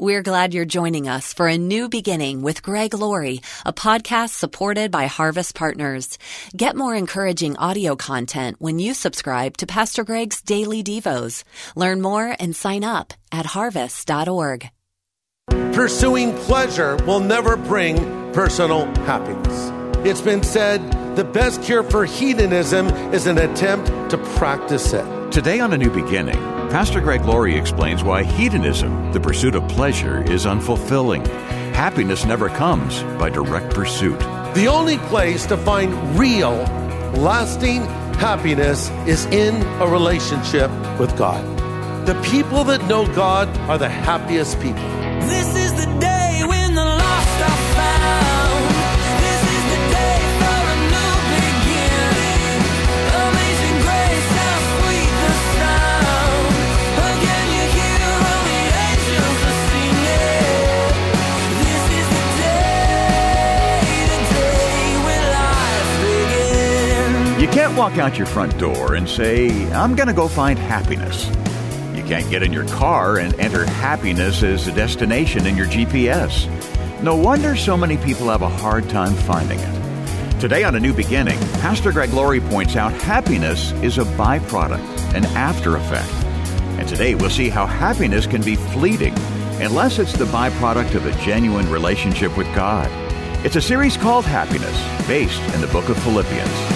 We're 0.00 0.22
glad 0.22 0.54
you're 0.54 0.64
joining 0.64 1.08
us 1.08 1.34
for 1.34 1.48
a 1.48 1.58
new 1.58 1.88
beginning 1.88 2.42
with 2.42 2.62
Greg 2.62 2.94
Laurie, 2.94 3.42
a 3.66 3.72
podcast 3.72 4.28
supported 4.28 4.92
by 4.92 5.06
Harvest 5.06 5.56
Partners. 5.56 6.18
Get 6.56 6.76
more 6.76 6.94
encouraging 6.94 7.56
audio 7.56 7.96
content 7.96 8.58
when 8.60 8.78
you 8.78 8.94
subscribe 8.94 9.56
to 9.56 9.66
Pastor 9.66 10.04
Greg's 10.04 10.40
Daily 10.40 10.84
Devos. 10.84 11.42
Learn 11.74 12.00
more 12.00 12.36
and 12.38 12.54
sign 12.54 12.84
up 12.84 13.12
at 13.32 13.44
harvest.org. 13.44 14.70
Pursuing 15.50 16.32
pleasure 16.46 16.94
will 17.04 17.20
never 17.20 17.56
bring 17.56 18.32
personal 18.32 18.86
happiness. 19.02 19.77
It's 20.04 20.20
been 20.20 20.44
said 20.44 21.16
the 21.16 21.24
best 21.24 21.60
cure 21.60 21.82
for 21.82 22.04
hedonism 22.04 22.86
is 23.12 23.26
an 23.26 23.36
attempt 23.36 24.10
to 24.10 24.18
practice 24.36 24.92
it. 24.92 25.04
Today 25.32 25.58
on 25.58 25.72
A 25.72 25.76
New 25.76 25.90
Beginning, 25.90 26.36
Pastor 26.70 27.00
Greg 27.00 27.24
Laurie 27.24 27.58
explains 27.58 28.04
why 28.04 28.22
hedonism, 28.22 29.10
the 29.12 29.18
pursuit 29.18 29.56
of 29.56 29.66
pleasure, 29.66 30.22
is 30.30 30.46
unfulfilling. 30.46 31.26
Happiness 31.74 32.24
never 32.24 32.48
comes 32.48 33.02
by 33.18 33.28
direct 33.28 33.74
pursuit. 33.74 34.20
The 34.54 34.68
only 34.70 34.98
place 34.98 35.46
to 35.46 35.56
find 35.56 35.92
real, 36.16 36.52
lasting 37.14 37.82
happiness 38.18 38.90
is 39.06 39.26
in 39.26 39.60
a 39.82 39.86
relationship 39.88 40.70
with 41.00 41.16
God. 41.18 41.44
The 42.06 42.14
people 42.22 42.62
that 42.64 42.86
know 42.86 43.04
God 43.16 43.48
are 43.68 43.78
the 43.78 43.88
happiest 43.88 44.60
people. 44.60 44.88
This 45.26 45.56
is 45.56 45.84
the 45.84 45.98
day 45.98 46.27
walk 67.78 67.96
out 67.96 68.18
your 68.18 68.26
front 68.26 68.58
door 68.58 68.94
and 68.94 69.08
say, 69.08 69.48
I'm 69.70 69.94
going 69.94 70.08
to 70.08 70.12
go 70.12 70.26
find 70.26 70.58
happiness. 70.58 71.26
You 71.96 72.02
can't 72.02 72.28
get 72.28 72.42
in 72.42 72.52
your 72.52 72.66
car 72.70 73.18
and 73.18 73.32
enter 73.38 73.64
happiness 73.64 74.42
as 74.42 74.66
a 74.66 74.72
destination 74.72 75.46
in 75.46 75.56
your 75.56 75.68
GPS. 75.68 76.48
No 77.04 77.14
wonder 77.14 77.54
so 77.54 77.76
many 77.76 77.96
people 77.96 78.30
have 78.30 78.42
a 78.42 78.48
hard 78.48 78.88
time 78.90 79.14
finding 79.14 79.60
it. 79.60 80.40
Today 80.40 80.64
on 80.64 80.74
A 80.74 80.80
New 80.80 80.92
Beginning, 80.92 81.38
Pastor 81.60 81.92
Greg 81.92 82.12
Laurie 82.12 82.40
points 82.40 82.74
out 82.74 82.92
happiness 82.94 83.70
is 83.74 83.98
a 83.98 84.04
byproduct, 84.04 85.14
an 85.14 85.24
after 85.36 85.76
effect. 85.76 86.12
And 86.80 86.88
today 86.88 87.14
we'll 87.14 87.30
see 87.30 87.48
how 87.48 87.66
happiness 87.66 88.26
can 88.26 88.42
be 88.42 88.56
fleeting 88.56 89.16
unless 89.60 90.00
it's 90.00 90.14
the 90.14 90.24
byproduct 90.24 90.96
of 90.96 91.06
a 91.06 91.12
genuine 91.24 91.70
relationship 91.70 92.36
with 92.36 92.52
God. 92.56 92.90
It's 93.46 93.54
a 93.54 93.62
series 93.62 93.96
called 93.96 94.24
Happiness, 94.24 95.06
based 95.06 95.40
in 95.54 95.60
the 95.60 95.68
book 95.68 95.88
of 95.88 96.02
Philippians. 96.02 96.67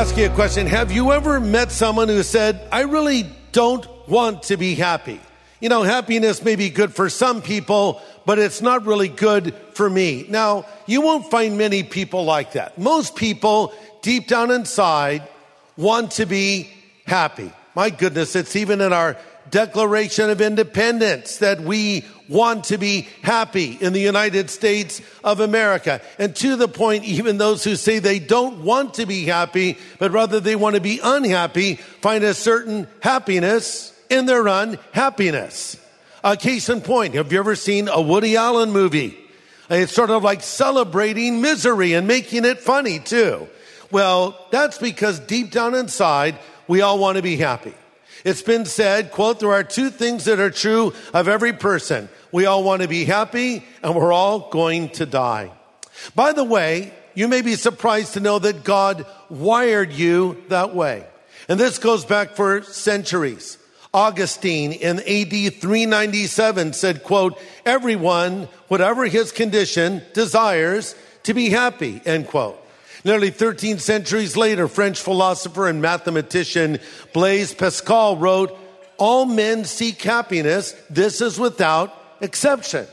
Ask 0.00 0.16
you 0.16 0.24
a 0.24 0.34
question. 0.34 0.66
Have 0.66 0.90
you 0.90 1.12
ever 1.12 1.38
met 1.40 1.70
someone 1.70 2.08
who 2.08 2.22
said, 2.22 2.66
I 2.72 2.84
really 2.84 3.26
don't 3.52 3.86
want 4.08 4.44
to 4.44 4.56
be 4.56 4.74
happy? 4.74 5.20
You 5.60 5.68
know, 5.68 5.82
happiness 5.82 6.42
may 6.42 6.56
be 6.56 6.70
good 6.70 6.94
for 6.94 7.10
some 7.10 7.42
people, 7.42 8.00
but 8.24 8.38
it's 8.38 8.62
not 8.62 8.86
really 8.86 9.08
good 9.08 9.54
for 9.74 9.90
me. 9.90 10.24
Now, 10.30 10.64
you 10.86 11.02
won't 11.02 11.30
find 11.30 11.58
many 11.58 11.82
people 11.82 12.24
like 12.24 12.52
that. 12.52 12.78
Most 12.78 13.14
people, 13.14 13.74
deep 14.00 14.26
down 14.26 14.50
inside, 14.50 15.28
want 15.76 16.12
to 16.12 16.24
be 16.24 16.70
happy. 17.04 17.52
My 17.74 17.90
goodness, 17.90 18.34
it's 18.34 18.56
even 18.56 18.80
in 18.80 18.94
our 18.94 19.18
Declaration 19.50 20.30
of 20.30 20.40
Independence 20.40 21.38
that 21.38 21.60
we 21.60 22.04
want 22.28 22.64
to 22.64 22.78
be 22.78 23.08
happy 23.22 23.76
in 23.80 23.92
the 23.92 24.00
United 24.00 24.50
States 24.50 25.02
of 25.24 25.40
America. 25.40 26.00
And 26.18 26.34
to 26.36 26.56
the 26.56 26.68
point, 26.68 27.04
even 27.04 27.38
those 27.38 27.64
who 27.64 27.76
say 27.76 27.98
they 27.98 28.20
don't 28.20 28.64
want 28.64 28.94
to 28.94 29.06
be 29.06 29.24
happy, 29.24 29.78
but 29.98 30.12
rather 30.12 30.38
they 30.38 30.56
want 30.56 30.76
to 30.76 30.80
be 30.80 31.00
unhappy, 31.02 31.74
find 31.74 32.22
a 32.22 32.34
certain 32.34 32.86
happiness 33.00 33.92
in 34.08 34.26
their 34.26 34.46
unhappiness. 34.46 35.76
A 36.22 36.36
case 36.36 36.68
in 36.68 36.82
point, 36.82 37.14
have 37.14 37.32
you 37.32 37.38
ever 37.38 37.56
seen 37.56 37.88
a 37.88 38.00
Woody 38.00 38.36
Allen 38.36 38.70
movie? 38.70 39.16
It's 39.68 39.92
sort 39.92 40.10
of 40.10 40.22
like 40.22 40.42
celebrating 40.42 41.40
misery 41.40 41.94
and 41.94 42.06
making 42.06 42.44
it 42.44 42.58
funny 42.58 42.98
too. 42.98 43.48
Well, 43.90 44.46
that's 44.50 44.78
because 44.78 45.18
deep 45.18 45.50
down 45.50 45.74
inside, 45.74 46.38
we 46.68 46.80
all 46.80 46.98
want 46.98 47.16
to 47.16 47.22
be 47.22 47.36
happy. 47.36 47.74
It's 48.24 48.42
been 48.42 48.64
said, 48.64 49.12
quote, 49.12 49.40
there 49.40 49.52
are 49.52 49.64
two 49.64 49.90
things 49.90 50.24
that 50.24 50.40
are 50.40 50.50
true 50.50 50.92
of 51.14 51.28
every 51.28 51.52
person. 51.52 52.08
We 52.32 52.46
all 52.46 52.62
want 52.62 52.82
to 52.82 52.88
be 52.88 53.04
happy 53.04 53.64
and 53.82 53.94
we're 53.94 54.12
all 54.12 54.50
going 54.50 54.90
to 54.90 55.06
die. 55.06 55.50
By 56.14 56.32
the 56.32 56.44
way, 56.44 56.92
you 57.14 57.28
may 57.28 57.42
be 57.42 57.56
surprised 57.56 58.14
to 58.14 58.20
know 58.20 58.38
that 58.38 58.64
God 58.64 59.06
wired 59.28 59.92
you 59.92 60.42
that 60.48 60.74
way. 60.74 61.06
And 61.48 61.58
this 61.58 61.78
goes 61.78 62.04
back 62.04 62.36
for 62.36 62.62
centuries. 62.62 63.58
Augustine 63.92 64.72
in 64.72 65.00
AD 65.00 65.60
397 65.60 66.72
said, 66.74 67.02
quote, 67.02 67.36
everyone, 67.66 68.48
whatever 68.68 69.06
his 69.06 69.32
condition, 69.32 70.02
desires 70.14 70.94
to 71.24 71.34
be 71.34 71.50
happy, 71.50 72.00
end 72.04 72.28
quote. 72.28 72.59
Nearly 73.04 73.30
13 73.30 73.78
centuries 73.78 74.36
later, 74.36 74.68
French 74.68 75.00
philosopher 75.00 75.68
and 75.68 75.80
mathematician 75.80 76.78
Blaise 77.12 77.54
Pascal 77.54 78.16
wrote, 78.16 78.56
all 78.98 79.24
men 79.24 79.64
seek 79.64 80.02
happiness. 80.02 80.72
This 80.90 81.22
is 81.22 81.38
without 81.38 81.96
exception. 82.20 82.86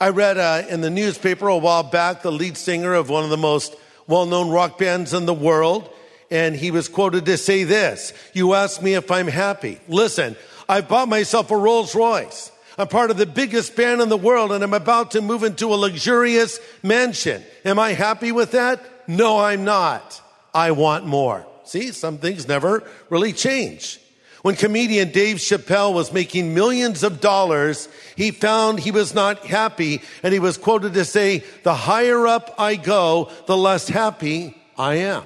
I 0.00 0.08
read 0.08 0.38
uh, 0.38 0.62
in 0.68 0.80
the 0.80 0.90
newspaper 0.90 1.48
a 1.48 1.58
while 1.58 1.82
back 1.82 2.22
the 2.22 2.32
lead 2.32 2.56
singer 2.56 2.94
of 2.94 3.10
one 3.10 3.24
of 3.24 3.30
the 3.30 3.36
most 3.36 3.76
well-known 4.06 4.50
rock 4.50 4.78
bands 4.78 5.12
in 5.12 5.26
the 5.26 5.34
world, 5.34 5.88
and 6.30 6.56
he 6.56 6.70
was 6.70 6.88
quoted 6.88 7.26
to 7.26 7.36
say 7.36 7.64
this, 7.64 8.14
you 8.32 8.54
ask 8.54 8.82
me 8.82 8.94
if 8.94 9.10
I'm 9.10 9.28
happy. 9.28 9.78
Listen, 9.86 10.34
I've 10.68 10.88
bought 10.88 11.08
myself 11.08 11.50
a 11.50 11.56
Rolls 11.56 11.94
Royce. 11.94 12.50
I'm 12.78 12.88
part 12.88 13.10
of 13.10 13.18
the 13.18 13.26
biggest 13.26 13.76
band 13.76 14.00
in 14.00 14.08
the 14.08 14.16
world 14.16 14.50
and 14.50 14.64
I'm 14.64 14.72
about 14.72 15.10
to 15.12 15.20
move 15.20 15.44
into 15.44 15.74
a 15.74 15.76
luxurious 15.76 16.58
mansion. 16.82 17.42
Am 17.66 17.78
I 17.78 17.92
happy 17.92 18.32
with 18.32 18.52
that? 18.52 18.80
No, 19.16 19.40
I'm 19.40 19.64
not. 19.64 20.22
I 20.54 20.70
want 20.70 21.06
more. 21.06 21.46
See, 21.64 21.92
some 21.92 22.16
things 22.16 22.48
never 22.48 22.82
really 23.10 23.34
change. 23.34 24.00
When 24.40 24.56
comedian 24.56 25.10
Dave 25.12 25.36
Chappelle 25.36 25.92
was 25.92 26.14
making 26.14 26.54
millions 26.54 27.02
of 27.02 27.20
dollars, 27.20 27.88
he 28.16 28.30
found 28.30 28.80
he 28.80 28.90
was 28.90 29.14
not 29.14 29.44
happy 29.46 30.00
and 30.22 30.32
he 30.32 30.40
was 30.40 30.56
quoted 30.56 30.94
to 30.94 31.04
say, 31.04 31.44
the 31.62 31.74
higher 31.74 32.26
up 32.26 32.54
I 32.58 32.76
go, 32.76 33.30
the 33.46 33.56
less 33.56 33.86
happy 33.86 34.56
I 34.78 34.94
am. 34.96 35.24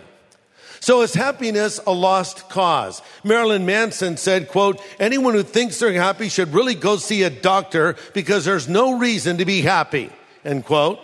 So 0.80 1.03
is 1.03 1.14
happiness 1.14 1.80
a 1.86 1.92
lost 1.92 2.48
cause? 2.48 3.03
Marilyn 3.22 3.66
Manson 3.66 4.16
said, 4.16 4.48
quote, 4.48 4.82
anyone 4.98 5.34
who 5.34 5.44
thinks 5.44 5.78
they're 5.78 5.92
happy 5.92 6.28
should 6.28 6.53
really 6.53 6.74
go 6.74 6.97
see 6.97 7.22
a 7.22 7.30
doctor 7.30 7.94
because 8.14 8.44
there's 8.44 8.68
no 8.68 8.98
reason 8.98 9.38
to 9.38 9.44
be 9.44 9.62
happy, 9.62 10.10
end 10.44 10.64
quote. 10.64 10.98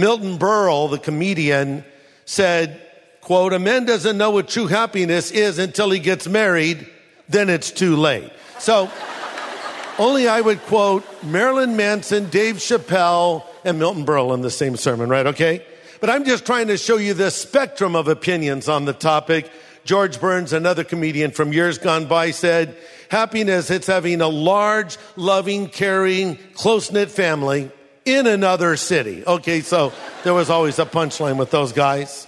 Milton 0.00 0.38
Berle, 0.38 0.90
the 0.90 0.98
comedian, 0.98 1.84
said, 2.24 2.80
quote, 3.20 3.52
a 3.52 3.58
man 3.58 3.84
doesn't 3.84 4.16
know 4.16 4.30
what 4.30 4.48
true 4.48 4.66
happiness 4.66 5.30
is 5.30 5.58
until 5.58 5.90
he 5.90 5.98
gets 5.98 6.26
married, 6.26 6.88
then 7.28 7.50
it's 7.50 7.70
too 7.70 7.96
late. 7.96 8.32
So 8.58 8.90
only 9.98 10.26
I 10.26 10.40
would 10.40 10.62
quote 10.62 11.04
Marilyn 11.22 11.76
Manson, 11.76 12.30
Dave 12.30 12.56
Chappelle, 12.56 13.44
and 13.64 13.78
Milton 13.78 14.06
Berle 14.06 14.32
in 14.32 14.40
the 14.40 14.50
same 14.50 14.76
sermon, 14.76 15.10
right? 15.10 15.26
Okay? 15.26 15.64
But 16.00 16.08
I'm 16.08 16.24
just 16.24 16.46
trying 16.46 16.68
to 16.68 16.78
show 16.78 16.96
you 16.96 17.12
the 17.12 17.30
spectrum 17.30 17.94
of 17.94 18.08
opinions 18.08 18.68
on 18.68 18.86
the 18.86 18.94
topic. 18.94 19.50
George 19.84 20.18
Burns, 20.18 20.54
another 20.54 20.82
comedian 20.82 21.30
from 21.30 21.52
years 21.52 21.76
gone 21.76 22.06
by, 22.06 22.30
said, 22.30 22.74
happiness, 23.10 23.70
it's 23.70 23.86
having 23.86 24.22
a 24.22 24.28
large, 24.28 24.96
loving, 25.16 25.68
caring, 25.68 26.38
close-knit 26.54 27.10
family 27.10 27.70
in 28.04 28.26
another 28.26 28.76
city. 28.76 29.24
Okay, 29.26 29.60
so 29.60 29.92
there 30.24 30.34
was 30.34 30.50
always 30.50 30.78
a 30.78 30.86
punchline 30.86 31.36
with 31.36 31.50
those 31.50 31.72
guys. 31.72 32.26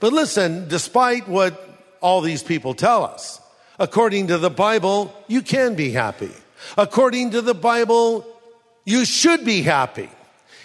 But 0.00 0.12
listen, 0.12 0.68
despite 0.68 1.28
what 1.28 1.68
all 2.00 2.20
these 2.20 2.42
people 2.42 2.74
tell 2.74 3.04
us, 3.04 3.40
according 3.78 4.28
to 4.28 4.38
the 4.38 4.50
Bible, 4.50 5.14
you 5.28 5.42
can 5.42 5.74
be 5.74 5.90
happy. 5.90 6.32
According 6.76 7.30
to 7.32 7.42
the 7.42 7.54
Bible, 7.54 8.26
you 8.84 9.04
should 9.04 9.44
be 9.44 9.62
happy. 9.62 10.10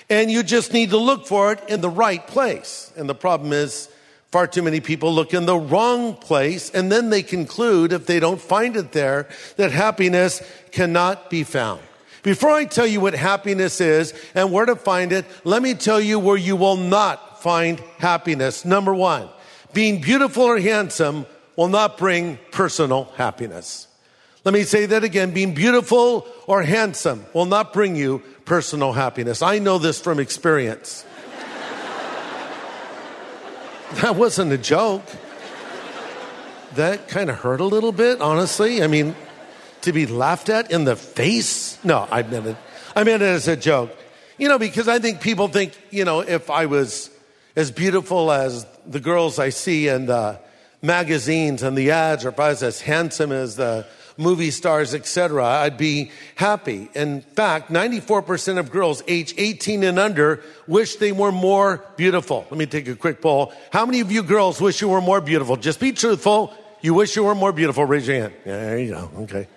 And 0.10 0.31
you 0.31 0.42
just 0.42 0.74
need 0.74 0.92
to 0.92 0.98
look 0.98 1.28
for 1.28 1.51
it 1.51 1.62
in 1.68 1.81
the 1.81 1.89
right 1.89 2.25
place. 2.25 2.92
And 2.95 3.10
the 3.10 3.16
problem 3.16 3.51
is, 3.51 3.89
far 4.31 4.48
too 4.48 4.62
many 4.62 4.80
people 4.80 5.13
look 5.13 5.34
in 5.34 5.45
the 5.45 5.57
wrong 5.57 6.13
place 6.13 6.69
and 6.72 6.92
then 6.92 7.10
they 7.10 7.24
conclude, 7.24 7.94
if 7.94 8.06
they 8.06 8.19
don't 8.19 8.42
find 8.42 8.75
it 8.75 8.92
there, 8.92 9.28
that 9.56 9.72
happiness 9.72 10.42
cannot 10.72 11.30
be 11.30 11.44
found. 11.44 11.81
Before 12.24 12.52
I 12.52 12.66
tell 12.66 12.88
you 12.88 13.00
what 13.00 13.14
happiness 13.14 13.80
is 13.80 14.14
and 14.34 14.52
where 14.52 14.66
to 14.66 14.75
find 14.75 15.12
it, 15.12 15.25
let 15.44 15.62
me 15.62 15.74
tell 15.74 16.00
you 16.00 16.19
where 16.19 16.38
you 16.38 16.56
will 16.56 16.78
not 16.78 17.42
find 17.42 17.80
happiness. 18.00 18.66
Number 18.66 18.94
one, 18.94 19.30
being 19.74 20.02
beautiful 20.02 20.44
or 20.44 20.60
handsome 20.60 21.25
will 21.56 21.68
not 21.68 21.98
bring 21.98 22.40
personal 22.52 23.06
happiness. 23.16 23.88
Let 24.44 24.54
me 24.54 24.64
say 24.64 24.86
that 24.86 25.04
again. 25.04 25.34
Being 25.34 25.54
beautiful 25.54 26.25
or 26.48 26.64
handsome 26.64 27.25
will 27.34 27.46
not 27.46 27.74
bring 27.74 27.96
you 27.96 28.24
personal 28.46 28.94
happiness. 28.94 29.42
I 29.42 29.60
know 29.60 29.78
this 29.78 30.00
from 30.00 30.20
experience. 30.20 31.04
that 33.96 34.16
wasn't 34.16 34.54
a 34.54 34.58
joke. 34.58 35.04
That 36.75 37.10
kind 37.10 37.30
of 37.30 37.40
hurt 37.40 37.60
a 37.60 37.66
little 37.66 37.92
bit, 37.92 38.22
honestly. 38.22 38.84
I 38.84 38.88
mean, 38.88 39.16
to 39.88 39.94
be 39.94 40.06
laughed 40.06 40.50
at 40.50 40.69
in 40.72 40.84
the 40.84 40.95
face? 40.95 41.84
No, 41.84 42.07
I 42.12 42.22
meant 42.22 42.45
it. 42.45 42.57
I 42.95 43.04
meant 43.04 43.24
it 43.24 43.28
as 43.28 43.48
a 43.48 43.56
joke. 43.56 43.95
You 44.38 44.48
know, 44.48 44.60
because 44.60 44.88
I 44.88 45.00
think 45.00 45.22
people 45.22 45.48
think, 45.48 45.74
you 45.89 46.06
know, 46.06 46.19
if 46.19 46.50
I 46.50 46.68
was 46.68 47.10
as 47.56 47.72
beautiful 47.72 48.31
as 48.31 48.66
the 48.86 49.00
girls 49.00 49.39
I 49.39 49.50
see 49.50 49.88
in 49.88 50.06
the 50.06 50.39
magazines 50.81 51.63
and 51.63 51.78
the 51.78 51.92
ads, 51.92 52.25
or 52.25 52.30
if 52.30 52.39
I 52.39 52.50
was 52.50 52.63
as 52.63 52.81
handsome 52.81 53.31
as 53.31 53.56
the 53.56 53.88
movie 54.18 54.51
stars, 54.51 54.94
etc., 54.94 55.45
I'd 55.45 55.78
be 55.78 56.12
happy. 56.36 56.89
In 56.94 57.22
fact, 57.22 57.72
94% 57.72 58.60
of 58.60 58.69
girls 58.69 59.01
age 59.07 59.34
18 59.38 59.84
and 59.84 59.98
under 59.98 60.44
wish 60.68 60.98
they 60.98 61.13
were 61.13 61.31
more 61.31 61.84
beautiful. 61.95 62.45
Let 62.51 62.57
me 62.57 62.66
take 62.66 62.88
a 62.88 62.95
quick 62.95 63.22
poll. 63.22 63.54
How 63.72 63.86
many 63.86 64.01
of 64.01 64.12
you 64.12 64.22
girls 64.22 64.60
wish 64.60 64.81
you 64.81 64.89
were 64.89 65.01
more 65.01 65.22
beautiful? 65.22 65.56
Just 65.56 65.80
be 65.80 65.94
truthful. 65.94 66.54
You 66.81 66.94
wish 66.94 67.16
you 67.16 67.24
were 67.24 67.36
more 67.36 67.54
beautiful. 67.54 67.86
Raise 67.86 68.07
your 68.07 68.18
hand. 68.22 68.34
Yeah, 68.45 68.57
there 68.57 68.80
you 68.80 68.92
go. 68.92 69.12
Okay. 69.22 69.48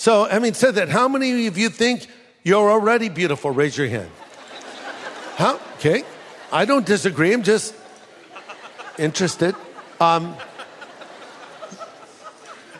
So, 0.00 0.24
having 0.24 0.54
said 0.54 0.76
that, 0.76 0.88
how 0.88 1.08
many 1.08 1.46
of 1.46 1.58
you 1.58 1.68
think 1.68 2.06
you're 2.42 2.70
already 2.70 3.10
beautiful? 3.10 3.50
Raise 3.50 3.76
your 3.76 3.86
hand. 3.86 4.10
How? 5.36 5.60
Okay. 5.74 6.04
I 6.50 6.64
don't 6.64 6.86
disagree. 6.86 7.34
I'm 7.34 7.42
just 7.42 7.74
interested. 8.98 9.54
Um, 10.00 10.36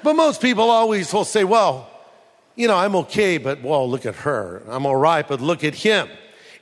but 0.02 0.14
most 0.16 0.40
people 0.40 0.70
always 0.70 1.12
will 1.12 1.26
say, 1.26 1.44
well, 1.44 1.90
you 2.56 2.66
know, 2.66 2.76
I'm 2.78 2.96
okay, 2.96 3.36
but 3.36 3.62
well, 3.62 3.86
look 3.86 4.06
at 4.06 4.14
her. 4.14 4.62
I'm 4.66 4.86
all 4.86 4.96
right, 4.96 5.28
but 5.28 5.42
look 5.42 5.62
at 5.62 5.74
him. 5.74 6.08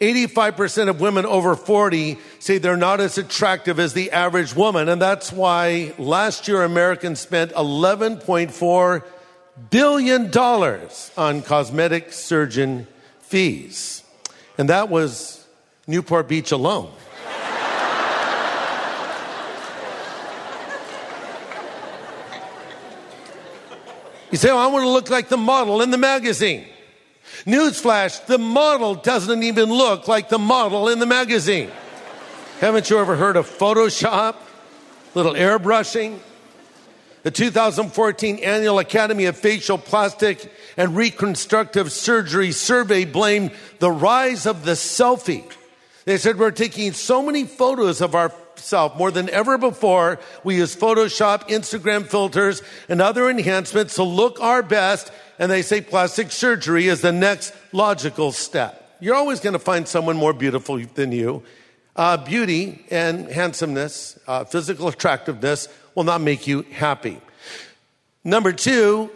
85% 0.01 0.89
of 0.89 1.01
women 1.01 1.25
over 1.25 1.55
40 1.55 2.19
say 2.41 2.59
they're 2.59 2.77
not 2.77 3.01
as 3.01 3.17
attractive 3.17 3.79
as 3.79 3.93
the 3.93 4.11
average 4.11 4.57
woman. 4.57 4.89
And 4.89 5.01
that's 5.01 5.31
why 5.33 5.95
last 5.99 6.49
year 6.49 6.65
Americans 6.65 7.21
spent 7.21 7.53
$11.4 7.53 9.05
billion 9.71 10.31
dollars 10.31 11.11
on 11.17 11.43
cosmetic 11.43 12.13
surgeon 12.13 12.87
fees. 13.21 14.03
And 14.57 14.69
that 14.69 14.89
was 14.89 15.47
Newport 15.87 16.29
Beach 16.29 16.53
alone. 16.53 16.93
You 24.31 24.37
say, 24.37 24.51
oh, 24.51 24.59
I 24.59 24.67
want 24.67 24.85
to 24.85 24.91
look 24.91 25.09
like 25.09 25.29
the 25.29 25.39
model 25.39 25.81
in 25.81 25.91
the 25.91 25.97
magazine. 25.99 26.67
Newsflash, 27.45 28.27
the 28.27 28.37
model 28.37 28.95
doesn't 28.95 29.43
even 29.43 29.71
look 29.71 30.07
like 30.07 30.29
the 30.29 30.39
model 30.39 30.89
in 30.89 30.99
the 30.99 31.07
magazine. 31.07 31.71
Haven't 32.61 32.91
you 32.91 32.99
ever 32.99 33.17
heard 33.17 33.37
of 33.37 33.49
Photoshop? 33.49 34.37
Little 35.15 35.33
airbrushing? 35.33 36.19
The 37.29 37.33
2014 37.33 38.39
Annual 38.39 38.79
Academy 38.79 39.27
of 39.27 39.37
Facial 39.37 39.77
Plastic 39.77 40.51
and 40.79 40.97
Reconstructive 40.97 41.93
Surgery 41.93 42.53
survey 42.53 43.05
blamed 43.05 43.51
the 43.81 43.91
rise 43.91 44.47
of 44.47 44.65
the 44.65 44.73
selfie. 44.73 45.45
They 46.07 46.17
said 46.17 46.39
we're 46.39 46.53
taking 46.53 46.95
so 46.95 47.23
many 47.23 47.45
photos 47.45 48.01
of 48.01 48.15
ourselves 48.15 48.97
more 48.97 49.11
than 49.11 49.29
ever 49.29 49.59
before. 49.59 50.19
We 50.43 50.57
use 50.57 50.75
Photoshop, 50.75 51.51
Instagram 51.51 52.07
filters, 52.07 52.63
and 52.89 53.03
other 53.03 53.29
enhancements 53.29 53.97
to 53.97 54.05
look 54.05 54.41
our 54.41 54.63
best. 54.63 55.13
And 55.39 55.53
they 55.53 55.61
say 55.61 55.83
plastic 55.83 56.33
surgery 56.33 56.87
is 56.87 57.03
the 57.03 57.13
next 57.13 57.53
logical 57.73 58.33
step. 58.33 58.97
You're 59.01 59.17
always 59.17 59.41
going 59.41 59.53
to 59.53 59.59
find 59.59 59.87
someone 59.87 60.17
more 60.17 60.33
beautiful 60.33 60.79
than 60.95 61.13
you. 61.13 61.43
Uh, 61.95 62.17
beauty 62.17 62.87
and 62.91 63.27
handsomeness, 63.27 64.19
uh, 64.29 64.45
physical 64.45 64.87
attractiveness 64.87 65.69
will 65.99 66.05
not 66.05 66.21
make 66.21 66.47
you 66.47 66.63
happy. 66.71 67.21
Number 68.23 68.53
two, 68.53 69.11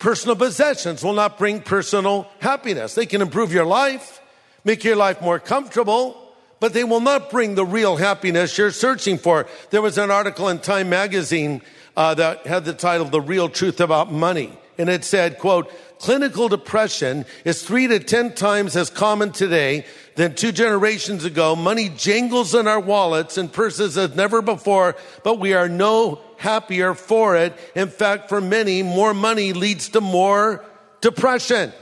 personal 0.00 0.34
possessions 0.34 1.04
will 1.04 1.12
not 1.12 1.38
bring 1.38 1.60
personal 1.60 2.26
happiness. 2.40 2.96
They 2.96 3.06
can 3.06 3.22
improve 3.22 3.52
your 3.52 3.64
life, 3.64 4.20
make 4.64 4.82
your 4.82 4.96
life 4.96 5.22
more 5.22 5.38
comfortable, 5.38 6.20
but 6.58 6.72
they 6.72 6.82
will 6.82 6.98
not 6.98 7.30
bring 7.30 7.54
the 7.54 7.64
real 7.64 7.94
happiness 7.94 8.58
you're 8.58 8.72
searching 8.72 9.16
for. 9.16 9.46
There 9.70 9.80
was 9.80 9.96
an 9.96 10.10
article 10.10 10.48
in 10.48 10.58
Time 10.58 10.88
magazine 10.88 11.62
uh, 11.96 12.14
that 12.14 12.48
had 12.48 12.64
the 12.64 12.72
title 12.72 13.06
"The 13.06 13.20
Real 13.20 13.48
Truth 13.48 13.80
About 13.80 14.10
Money," 14.10 14.58
and 14.76 14.88
it 14.88 15.04
said, 15.04 15.38
"quote 15.38 15.70
Clinical 16.00 16.48
depression 16.48 17.24
is 17.44 17.62
three 17.62 17.86
to 17.86 18.00
ten 18.00 18.34
times 18.34 18.76
as 18.76 18.90
common 18.90 19.30
today 19.32 19.86
than 20.16 20.34
two 20.34 20.52
generations 20.52 21.24
ago. 21.24 21.56
Money 21.56 21.88
jangles 21.88 22.54
in 22.54 22.66
our 22.66 22.80
wallets 22.80 23.38
and 23.38 23.52
purses 23.52 23.96
as 23.96 24.14
never 24.14 24.42
before, 24.42 24.96
but 25.22 25.38
we 25.38 25.54
are 25.54 25.68
no 25.68 26.20
happier 26.36 26.94
for 26.94 27.36
it. 27.36 27.56
In 27.74 27.88
fact, 27.88 28.28
for 28.28 28.40
many, 28.40 28.82
more 28.82 29.14
money 29.14 29.52
leads 29.52 29.90
to 29.90 30.00
more 30.00 30.64
depression." 31.00 31.72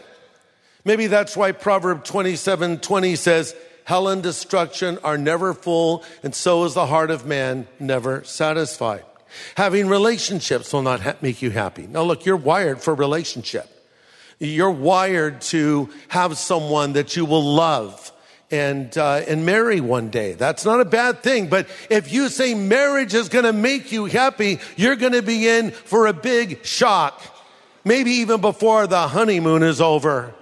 Maybe 0.85 1.07
that's 1.07 1.37
why 1.37 1.53
Proverb 1.53 2.05
27 2.05 2.79
20 2.81 3.17
says, 3.17 3.55
hell 3.85 4.09
and 4.09 4.23
destruction 4.23 4.99
are 5.05 5.19
never 5.19 5.55
full, 5.55 6.05
and 6.23 6.35
so 6.35 6.65
is 6.65 6.75
the 6.75 6.87
heart 6.87 7.11
of 7.11 7.27
man 7.27 7.67
never 7.79 8.25
satisfied. 8.25 9.05
Having 9.57 9.89
relationships 9.89 10.73
will 10.73 10.83
not 10.83 11.01
ha- 11.01 11.15
make 11.21 11.43
you 11.43 11.51
happy. 11.51 11.87
Now, 11.87 12.03
look, 12.03 12.27
you're 12.27 12.37
wired 12.37 12.81
for 12.81 12.95
relationship. 12.95 13.69
You're 14.39 14.71
wired 14.71 15.41
to 15.43 15.89
have 16.09 16.37
someone 16.37 16.95
that 16.95 17.17
you 17.17 17.25
will 17.25 17.45
love 17.45 18.13
and 18.53 18.97
uh, 18.97 19.23
and 19.27 19.45
marry 19.45 19.81
one 19.81 20.11
day. 20.11 20.35
That's 20.35 20.65
not 20.65 20.81
a 20.81 20.85
bad 20.85 21.23
thing. 21.23 21.49
But 21.49 21.67
if 21.91 22.13
you 22.13 22.29
say 22.29 22.55
marriage 22.55 23.15
is 23.15 23.29
going 23.29 23.47
to 23.47 23.53
make 23.53 23.91
you 23.91 24.05
happy, 24.05 24.61
you're 24.77 24.97
going 24.97 25.15
to 25.15 25.23
be 25.23 25.49
in 25.49 25.73
for 25.73 26.07
a 26.07 26.13
big 26.13 26.65
shock. 26.65 27.21
Maybe 27.85 28.13
even 28.13 28.41
before 28.41 28.87
the 28.87 29.09
honeymoon 29.09 29.65
is 29.65 29.81
over. 29.81 30.35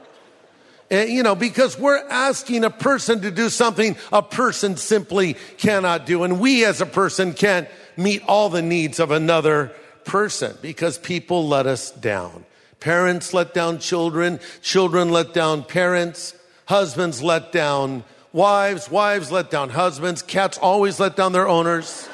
And, 0.90 1.08
you 1.08 1.22
know, 1.22 1.36
because 1.36 1.78
we're 1.78 2.04
asking 2.08 2.64
a 2.64 2.70
person 2.70 3.22
to 3.22 3.30
do 3.30 3.48
something 3.48 3.96
a 4.12 4.22
person 4.22 4.76
simply 4.76 5.36
cannot 5.56 6.04
do. 6.04 6.24
And 6.24 6.40
we 6.40 6.64
as 6.64 6.80
a 6.80 6.86
person 6.86 7.32
can't 7.32 7.68
meet 7.96 8.22
all 8.26 8.48
the 8.48 8.60
needs 8.60 8.98
of 8.98 9.12
another 9.12 9.72
person 10.04 10.56
because 10.60 10.98
people 10.98 11.46
let 11.46 11.66
us 11.66 11.92
down. 11.92 12.44
Parents 12.80 13.32
let 13.32 13.54
down 13.54 13.78
children, 13.78 14.40
children 14.62 15.10
let 15.10 15.32
down 15.32 15.62
parents, 15.62 16.34
husbands 16.70 17.22
let 17.22 17.52
down 17.52 18.04
wives, 18.32 18.90
wives 18.90 19.30
let 19.30 19.50
down 19.50 19.68
husbands, 19.68 20.22
cats 20.22 20.56
always 20.56 20.98
let 20.98 21.16
down 21.16 21.32
their 21.32 21.46
owners. 21.46 22.08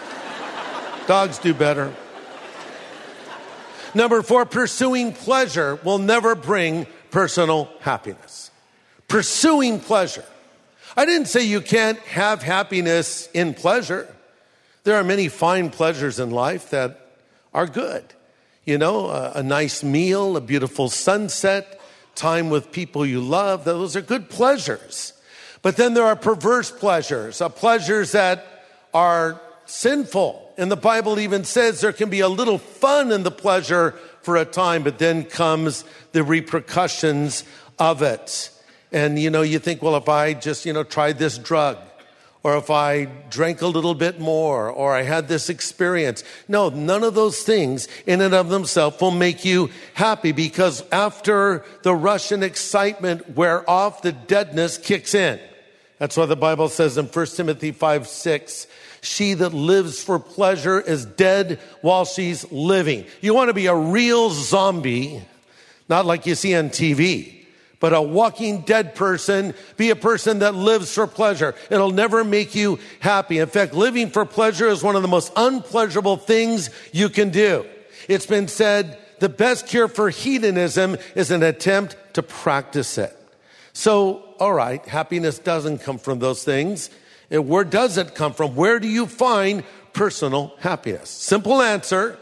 Dogs 1.06 1.38
do 1.38 1.54
better. 1.54 1.94
Number 3.94 4.22
four, 4.22 4.44
pursuing 4.44 5.12
pleasure 5.12 5.78
will 5.84 5.98
never 5.98 6.34
bring 6.34 6.86
personal 7.10 7.70
happiness 7.80 8.50
pursuing 9.08 9.80
pleasure. 9.80 10.24
I 10.96 11.04
didn't 11.04 11.26
say 11.26 11.44
you 11.44 11.60
can't 11.60 11.98
have 12.00 12.42
happiness 12.42 13.28
in 13.32 13.54
pleasure. 13.54 14.12
There 14.84 14.96
are 14.96 15.04
many 15.04 15.28
fine 15.28 15.70
pleasures 15.70 16.18
in 16.18 16.30
life 16.30 16.70
that 16.70 17.08
are 17.52 17.66
good. 17.66 18.04
You 18.64 18.78
know, 18.78 19.06
a, 19.06 19.32
a, 19.36 19.42
nice 19.42 19.84
meal, 19.84 20.36
a 20.36 20.40
beautiful 20.40 20.88
sunset, 20.88 21.75
time 22.16 22.50
with 22.50 22.72
people 22.72 23.06
you 23.06 23.20
love, 23.20 23.64
those 23.64 23.94
are 23.94 24.00
good 24.00 24.28
pleasures. 24.28 25.12
But 25.62 25.76
then 25.76 25.94
there 25.94 26.04
are 26.04 26.16
perverse 26.16 26.70
pleasures, 26.70 27.40
uh, 27.40 27.48
pleasures 27.48 28.12
that 28.12 28.64
are 28.94 29.40
sinful. 29.66 30.54
And 30.56 30.70
the 30.70 30.76
Bible 30.76 31.18
even 31.18 31.44
says 31.44 31.80
there 31.80 31.92
can 31.92 32.08
be 32.08 32.20
a 32.20 32.28
little 32.28 32.58
fun 32.58 33.12
in 33.12 33.22
the 33.22 33.30
pleasure 33.30 33.92
for 34.22 34.36
a 34.36 34.44
time, 34.44 34.82
but 34.82 34.98
then 34.98 35.24
comes 35.24 35.84
the 36.12 36.24
repercussions 36.24 37.44
of 37.78 38.02
it. 38.02 38.50
And 38.92 39.18
you 39.18 39.30
know, 39.30 39.42
you 39.42 39.58
think, 39.58 39.82
well, 39.82 39.96
if 39.96 40.08
I 40.08 40.34
just, 40.34 40.64
you 40.66 40.72
know, 40.72 40.84
tried 40.84 41.18
this 41.18 41.38
drug, 41.38 41.78
or 42.46 42.56
if 42.56 42.70
I 42.70 43.06
drank 43.28 43.60
a 43.60 43.66
little 43.66 43.96
bit 43.96 44.20
more, 44.20 44.70
or 44.70 44.94
I 44.94 45.02
had 45.02 45.26
this 45.26 45.48
experience. 45.48 46.22
No, 46.46 46.68
none 46.68 47.02
of 47.02 47.16
those 47.16 47.42
things 47.42 47.88
in 48.06 48.20
and 48.20 48.32
of 48.32 48.50
themselves 48.50 49.00
will 49.00 49.10
make 49.10 49.44
you 49.44 49.68
happy 49.94 50.30
because 50.30 50.84
after 50.92 51.64
the 51.82 51.92
rush 51.92 52.30
and 52.30 52.44
excitement 52.44 53.34
wear 53.34 53.68
off, 53.68 54.02
the 54.02 54.12
deadness 54.12 54.78
kicks 54.78 55.12
in. 55.12 55.40
That's 55.98 56.16
why 56.16 56.26
the 56.26 56.36
Bible 56.36 56.68
says 56.68 56.96
in 56.96 57.06
1 57.06 57.26
Timothy 57.34 57.72
5 57.72 58.06
6, 58.06 58.68
she 59.00 59.34
that 59.34 59.52
lives 59.52 60.04
for 60.04 60.20
pleasure 60.20 60.80
is 60.80 61.04
dead 61.04 61.58
while 61.80 62.04
she's 62.04 62.48
living. 62.52 63.06
You 63.22 63.34
want 63.34 63.48
to 63.48 63.54
be 63.54 63.66
a 63.66 63.74
real 63.74 64.30
zombie, 64.30 65.20
not 65.88 66.06
like 66.06 66.26
you 66.26 66.36
see 66.36 66.54
on 66.54 66.70
TV 66.70 67.45
But 67.78 67.92
a 67.92 68.00
walking 68.00 68.62
dead 68.62 68.94
person, 68.94 69.54
be 69.76 69.90
a 69.90 69.96
person 69.96 70.38
that 70.38 70.54
lives 70.54 70.94
for 70.94 71.06
pleasure. 71.06 71.54
It'll 71.70 71.90
never 71.90 72.24
make 72.24 72.54
you 72.54 72.78
happy. 73.00 73.38
In 73.38 73.48
fact, 73.48 73.74
living 73.74 74.08
for 74.10 74.24
pleasure 74.24 74.66
is 74.66 74.82
one 74.82 74.96
of 74.96 75.02
the 75.02 75.08
most 75.08 75.32
unpleasurable 75.36 76.16
things 76.16 76.70
you 76.92 77.08
can 77.10 77.30
do. 77.30 77.66
It's 78.08 78.26
been 78.26 78.48
said 78.48 78.98
the 79.18 79.28
best 79.28 79.66
cure 79.66 79.88
for 79.88 80.10
hedonism 80.10 80.96
is 81.14 81.30
an 81.30 81.42
attempt 81.42 81.96
to 82.14 82.22
practice 82.22 82.98
it. 82.98 83.14
So, 83.72 84.24
all 84.40 84.54
right, 84.54 84.84
happiness 84.86 85.38
doesn't 85.38 85.78
come 85.78 85.98
from 85.98 86.18
those 86.18 86.44
things. 86.44 86.88
Where 87.28 87.64
does 87.64 87.98
it 87.98 88.14
come 88.14 88.32
from? 88.32 88.54
Where 88.54 88.80
do 88.80 88.88
you 88.88 89.06
find 89.06 89.64
personal 89.92 90.54
happiness? 90.60 91.10
Simple 91.10 91.60
answer. 91.60 92.18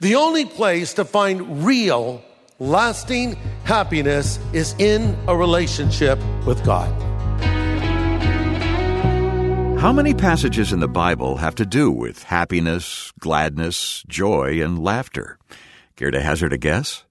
The 0.00 0.16
only 0.16 0.44
place 0.44 0.94
to 0.94 1.04
find 1.04 1.64
real, 1.64 2.22
lasting 2.64 3.36
happiness 3.64 4.38
is 4.52 4.74
in 4.78 5.16
a 5.28 5.36
relationship 5.36 6.18
with 6.46 6.64
God. 6.64 6.90
How 9.78 9.92
many 9.92 10.14
passages 10.14 10.72
in 10.72 10.80
the 10.80 10.88
Bible 10.88 11.36
have 11.36 11.54
to 11.56 11.66
do 11.66 11.90
with 11.90 12.22
happiness, 12.22 13.12
gladness, 13.20 14.02
joy, 14.08 14.62
and 14.62 14.82
laughter? 14.82 15.38
Care 15.96 16.10
to 16.10 16.22
hazard 16.22 16.54
a 16.54 16.58
guess? 16.58 17.04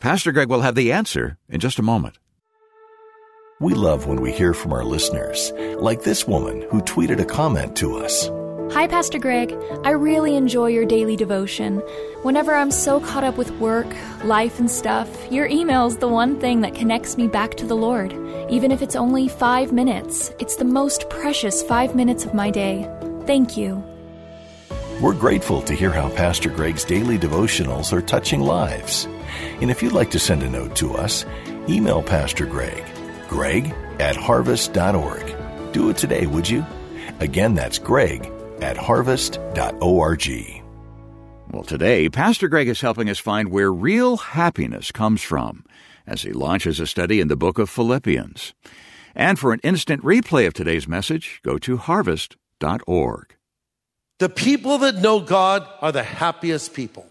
Pastor 0.00 0.32
Greg 0.32 0.48
will 0.48 0.62
have 0.62 0.74
the 0.74 0.90
answer 0.90 1.38
in 1.48 1.60
just 1.60 1.78
a 1.78 1.82
moment. 1.82 2.18
We 3.60 3.74
love 3.74 4.06
when 4.06 4.20
we 4.20 4.32
hear 4.32 4.54
from 4.54 4.72
our 4.72 4.84
listeners, 4.84 5.52
like 5.78 6.02
this 6.02 6.26
woman 6.26 6.66
who 6.68 6.80
tweeted 6.82 7.20
a 7.20 7.24
comment 7.24 7.76
to 7.76 7.96
us. 7.96 8.28
Hi, 8.72 8.88
Pastor 8.88 9.18
Greg. 9.18 9.56
I 9.84 9.90
really 9.90 10.34
enjoy 10.36 10.66
your 10.66 10.84
daily 10.84 11.16
devotion. 11.16 11.78
Whenever 12.22 12.52
I'm 12.52 12.72
so 12.72 13.00
caught 13.00 13.22
up 13.22 13.38
with 13.38 13.50
work, 13.52 13.86
life, 14.24 14.58
and 14.58 14.70
stuff, 14.70 15.08
your 15.32 15.46
email's 15.46 15.98
the 15.98 16.08
one 16.08 16.38
thing 16.40 16.60
that 16.62 16.74
connects 16.74 17.16
me 17.16 17.28
back 17.28 17.54
to 17.54 17.64
the 17.64 17.76
Lord. 17.76 18.12
Even 18.50 18.72
if 18.72 18.82
it's 18.82 18.96
only 18.96 19.28
five 19.28 19.72
minutes, 19.72 20.32
it's 20.40 20.56
the 20.56 20.64
most 20.64 21.08
precious 21.08 21.62
five 21.62 21.94
minutes 21.94 22.24
of 22.24 22.34
my 22.34 22.50
day. 22.50 22.90
Thank 23.24 23.56
you. 23.56 23.82
We're 25.00 25.14
grateful 25.14 25.62
to 25.62 25.72
hear 25.72 25.90
how 25.90 26.10
Pastor 26.10 26.50
Greg's 26.50 26.84
daily 26.84 27.18
devotionals 27.18 27.92
are 27.92 28.02
touching 28.02 28.40
lives. 28.40 29.06
And 29.60 29.70
if 29.70 29.82
you'd 29.82 29.92
like 29.92 30.10
to 30.10 30.18
send 30.18 30.42
a 30.42 30.50
note 30.50 30.74
to 30.76 30.96
us, 30.96 31.24
email 31.68 32.02
Pastor 32.02 32.46
Greg, 32.46 32.84
greg 33.28 33.72
at 34.00 34.16
harvest.org. 34.16 35.72
Do 35.72 35.88
it 35.88 35.96
today, 35.96 36.26
would 36.26 36.48
you? 36.48 36.66
Again, 37.20 37.54
that's 37.54 37.78
greg 37.78 38.32
at 38.60 38.76
harvest.org. 38.76 40.62
Well, 41.50 41.62
today, 41.62 42.08
Pastor 42.08 42.48
Greg 42.48 42.68
is 42.68 42.80
helping 42.80 43.08
us 43.08 43.18
find 43.18 43.50
where 43.50 43.72
real 43.72 44.16
happiness 44.16 44.90
comes 44.90 45.22
from 45.22 45.64
as 46.06 46.22
he 46.22 46.32
launches 46.32 46.80
a 46.80 46.86
study 46.86 47.20
in 47.20 47.28
the 47.28 47.36
book 47.36 47.58
of 47.58 47.70
Philippians. 47.70 48.54
And 49.14 49.38
for 49.38 49.52
an 49.52 49.60
instant 49.62 50.02
replay 50.02 50.46
of 50.46 50.54
today's 50.54 50.86
message, 50.86 51.40
go 51.42 51.56
to 51.58 51.76
harvest.org. 51.78 53.36
The 54.18 54.28
people 54.28 54.78
that 54.78 54.96
know 54.96 55.20
God 55.20 55.68
are 55.80 55.92
the 55.92 56.02
happiest 56.02 56.74
people. 56.74 57.06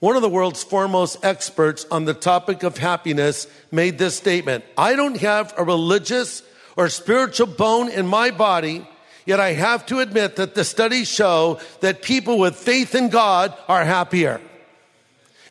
One 0.00 0.16
of 0.16 0.22
the 0.22 0.28
world's 0.28 0.62
foremost 0.62 1.24
experts 1.24 1.86
on 1.90 2.04
the 2.04 2.14
topic 2.14 2.62
of 2.62 2.76
happiness 2.76 3.46
made 3.70 3.98
this 3.98 4.16
statement 4.16 4.64
I 4.76 4.96
don't 4.96 5.18
have 5.18 5.54
a 5.56 5.64
religious 5.64 6.42
or 6.76 6.88
spiritual 6.88 7.46
bone 7.46 7.88
in 7.88 8.06
my 8.06 8.30
body, 8.30 8.86
yet 9.26 9.40
I 9.40 9.52
have 9.52 9.86
to 9.86 10.00
admit 10.00 10.36
that 10.36 10.54
the 10.54 10.64
studies 10.64 11.08
show 11.08 11.60
that 11.80 12.02
people 12.02 12.38
with 12.38 12.56
faith 12.56 12.94
in 12.94 13.08
God 13.08 13.56
are 13.68 13.84
happier. 13.84 14.40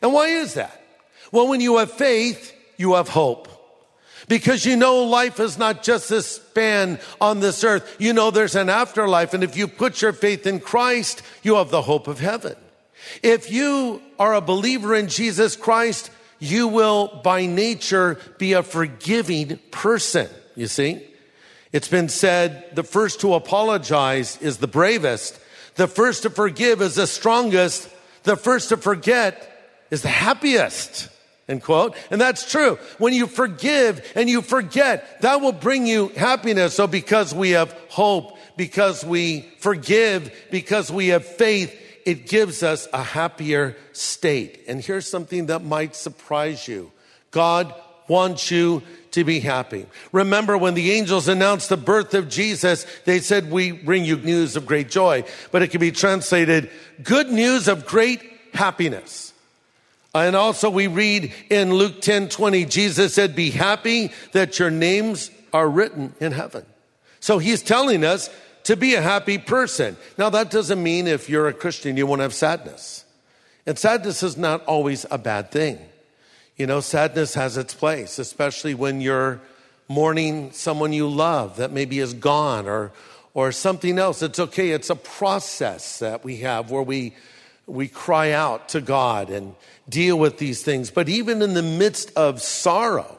And 0.02 0.12
why 0.12 0.28
is 0.28 0.54
that? 0.54 0.80
Well, 1.32 1.48
when 1.48 1.60
you 1.60 1.78
have 1.78 1.92
faith, 1.92 2.54
you 2.76 2.94
have 2.94 3.08
hope. 3.08 3.48
Because 4.28 4.64
you 4.64 4.76
know 4.76 5.02
life 5.04 5.38
is 5.40 5.58
not 5.58 5.82
just 5.82 6.08
this 6.08 6.26
span 6.26 6.98
on 7.20 7.40
this 7.40 7.62
earth. 7.62 7.96
You 7.98 8.12
know 8.12 8.30
there's 8.30 8.56
an 8.56 8.70
afterlife. 8.70 9.34
And 9.34 9.44
if 9.44 9.56
you 9.56 9.68
put 9.68 10.00
your 10.00 10.12
faith 10.12 10.46
in 10.46 10.60
Christ, 10.60 11.22
you 11.42 11.56
have 11.56 11.70
the 11.70 11.82
hope 11.82 12.08
of 12.08 12.20
heaven. 12.20 12.56
If 13.22 13.50
you 13.50 14.00
are 14.18 14.34
a 14.34 14.40
believer 14.40 14.94
in 14.94 15.08
Jesus 15.08 15.56
Christ, 15.56 16.10
you 16.38 16.68
will 16.68 17.20
by 17.22 17.46
nature 17.46 18.18
be 18.38 18.54
a 18.54 18.62
forgiving 18.62 19.58
person. 19.70 20.28
You 20.54 20.68
see? 20.68 21.06
It's 21.74 21.88
been 21.88 22.08
said 22.08 22.76
the 22.76 22.84
first 22.84 23.22
to 23.22 23.34
apologize 23.34 24.38
is 24.40 24.58
the 24.58 24.68
bravest. 24.68 25.40
The 25.74 25.88
first 25.88 26.22
to 26.22 26.30
forgive 26.30 26.80
is 26.80 26.94
the 26.94 27.08
strongest. 27.08 27.90
The 28.22 28.36
first 28.36 28.68
to 28.68 28.76
forget 28.76 29.82
is 29.90 30.02
the 30.02 30.08
happiest. 30.08 31.08
End 31.48 31.64
quote. 31.64 31.96
And 32.12 32.20
that's 32.20 32.48
true. 32.48 32.78
When 32.98 33.12
you 33.12 33.26
forgive 33.26 34.08
and 34.14 34.30
you 34.30 34.40
forget, 34.40 35.20
that 35.22 35.40
will 35.40 35.50
bring 35.50 35.84
you 35.84 36.10
happiness. 36.10 36.74
So 36.74 36.86
because 36.86 37.34
we 37.34 37.50
have 37.50 37.72
hope, 37.88 38.38
because 38.56 39.04
we 39.04 39.40
forgive, 39.58 40.32
because 40.52 40.92
we 40.92 41.08
have 41.08 41.24
faith, 41.24 41.76
it 42.06 42.28
gives 42.28 42.62
us 42.62 42.86
a 42.92 43.02
happier 43.02 43.76
state. 43.90 44.62
And 44.68 44.80
here's 44.80 45.08
something 45.08 45.46
that 45.46 45.64
might 45.64 45.96
surprise 45.96 46.68
you. 46.68 46.92
God 47.32 47.74
wants 48.06 48.52
you 48.52 48.82
to 49.14 49.24
be 49.24 49.40
happy. 49.40 49.86
Remember 50.12 50.58
when 50.58 50.74
the 50.74 50.92
angels 50.92 51.28
announced 51.28 51.68
the 51.68 51.76
birth 51.76 52.14
of 52.14 52.28
Jesus, 52.28 52.86
they 53.04 53.20
said, 53.20 53.50
we 53.50 53.72
bring 53.72 54.04
you 54.04 54.16
news 54.16 54.56
of 54.56 54.66
great 54.66 54.90
joy, 54.90 55.24
but 55.50 55.62
it 55.62 55.68
can 55.68 55.80
be 55.80 55.92
translated 55.92 56.70
good 57.02 57.30
news 57.30 57.68
of 57.68 57.86
great 57.86 58.20
happiness. 58.52 59.32
And 60.14 60.36
also 60.36 60.70
we 60.70 60.86
read 60.86 61.32
in 61.50 61.74
Luke 61.74 62.00
10 62.00 62.28
20, 62.28 62.64
Jesus 62.66 63.14
said, 63.14 63.34
Be 63.34 63.50
happy 63.50 64.12
that 64.30 64.60
your 64.60 64.70
names 64.70 65.30
are 65.52 65.68
written 65.68 66.14
in 66.20 66.30
heaven. 66.30 66.64
So 67.18 67.38
he's 67.38 67.62
telling 67.62 68.04
us 68.04 68.30
to 68.64 68.76
be 68.76 68.94
a 68.94 69.02
happy 69.02 69.38
person. 69.38 69.96
Now 70.16 70.30
that 70.30 70.50
doesn't 70.50 70.80
mean 70.80 71.08
if 71.08 71.28
you're 71.28 71.48
a 71.48 71.52
Christian, 71.52 71.96
you 71.96 72.06
won't 72.06 72.20
have 72.20 72.34
sadness. 72.34 73.04
And 73.66 73.76
sadness 73.76 74.22
is 74.22 74.36
not 74.36 74.64
always 74.66 75.04
a 75.10 75.18
bad 75.18 75.50
thing. 75.50 75.78
You 76.56 76.68
know, 76.68 76.80
sadness 76.80 77.34
has 77.34 77.56
its 77.56 77.74
place, 77.74 78.20
especially 78.20 78.74
when 78.74 79.00
you're 79.00 79.40
mourning 79.88 80.52
someone 80.52 80.92
you 80.92 81.08
love 81.08 81.56
that 81.56 81.72
maybe 81.72 81.98
is 81.98 82.14
gone 82.14 82.68
or, 82.68 82.92
or 83.34 83.50
something 83.50 83.98
else. 83.98 84.22
It's 84.22 84.38
okay. 84.38 84.70
It's 84.70 84.88
a 84.88 84.96
process 84.96 85.98
that 85.98 86.22
we 86.22 86.38
have 86.38 86.70
where 86.70 86.82
we, 86.82 87.16
we 87.66 87.88
cry 87.88 88.30
out 88.30 88.68
to 88.70 88.80
God 88.80 89.30
and 89.30 89.56
deal 89.88 90.16
with 90.16 90.38
these 90.38 90.62
things. 90.62 90.92
But 90.92 91.08
even 91.08 91.42
in 91.42 91.54
the 91.54 91.62
midst 91.62 92.12
of 92.16 92.40
sorrow, 92.40 93.18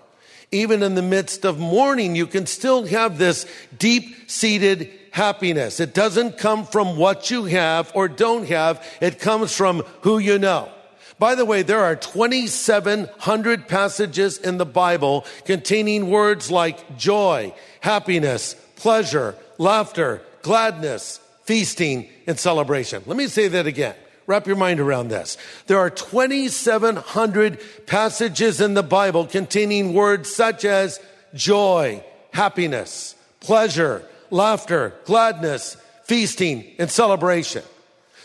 even 0.51 0.81
in 0.81 0.95
the 0.95 1.01
midst 1.01 1.43
of 1.43 1.59
mourning, 1.59 2.15
you 2.15 2.27
can 2.27 2.45
still 2.45 2.85
have 2.85 3.17
this 3.17 3.45
deep 3.77 4.31
seated 4.31 4.89
happiness. 5.11 5.81
It 5.81 5.93
doesn't 5.93 6.37
come 6.37 6.65
from 6.65 6.95
what 6.95 7.29
you 7.29 7.45
have 7.45 7.91
or 7.95 8.07
don't 8.07 8.47
have. 8.47 8.81
It 9.01 9.19
comes 9.19 9.55
from 9.55 9.79
who 10.01 10.19
you 10.19 10.39
know. 10.39 10.71
By 11.17 11.35
the 11.35 11.45
way, 11.45 11.61
there 11.61 11.83
are 11.83 11.95
2,700 11.95 13.67
passages 13.67 14.37
in 14.37 14.57
the 14.57 14.65
Bible 14.65 15.25
containing 15.45 16.09
words 16.09 16.51
like 16.51 16.97
joy, 16.97 17.53
happiness, 17.79 18.55
pleasure, 18.75 19.35
laughter, 19.57 20.21
gladness, 20.41 21.21
feasting, 21.45 22.09
and 22.27 22.37
celebration. 22.37 23.03
Let 23.05 23.15
me 23.15 23.27
say 23.27 23.47
that 23.47 23.65
again. 23.65 23.95
Wrap 24.27 24.47
your 24.47 24.55
mind 24.55 24.79
around 24.79 25.07
this. 25.07 25.37
There 25.67 25.77
are 25.77 25.89
2,700 25.89 27.59
passages 27.85 28.59
in 28.59 28.73
the 28.73 28.83
Bible 28.83 29.27
containing 29.27 29.93
words 29.93 30.33
such 30.33 30.65
as 30.65 30.99
joy, 31.33 32.03
happiness, 32.31 33.15
pleasure, 33.39 34.03
laughter, 34.31 34.95
gladness, 35.05 35.77
feasting, 36.03 36.65
and 36.79 36.89
celebration. 36.89 37.63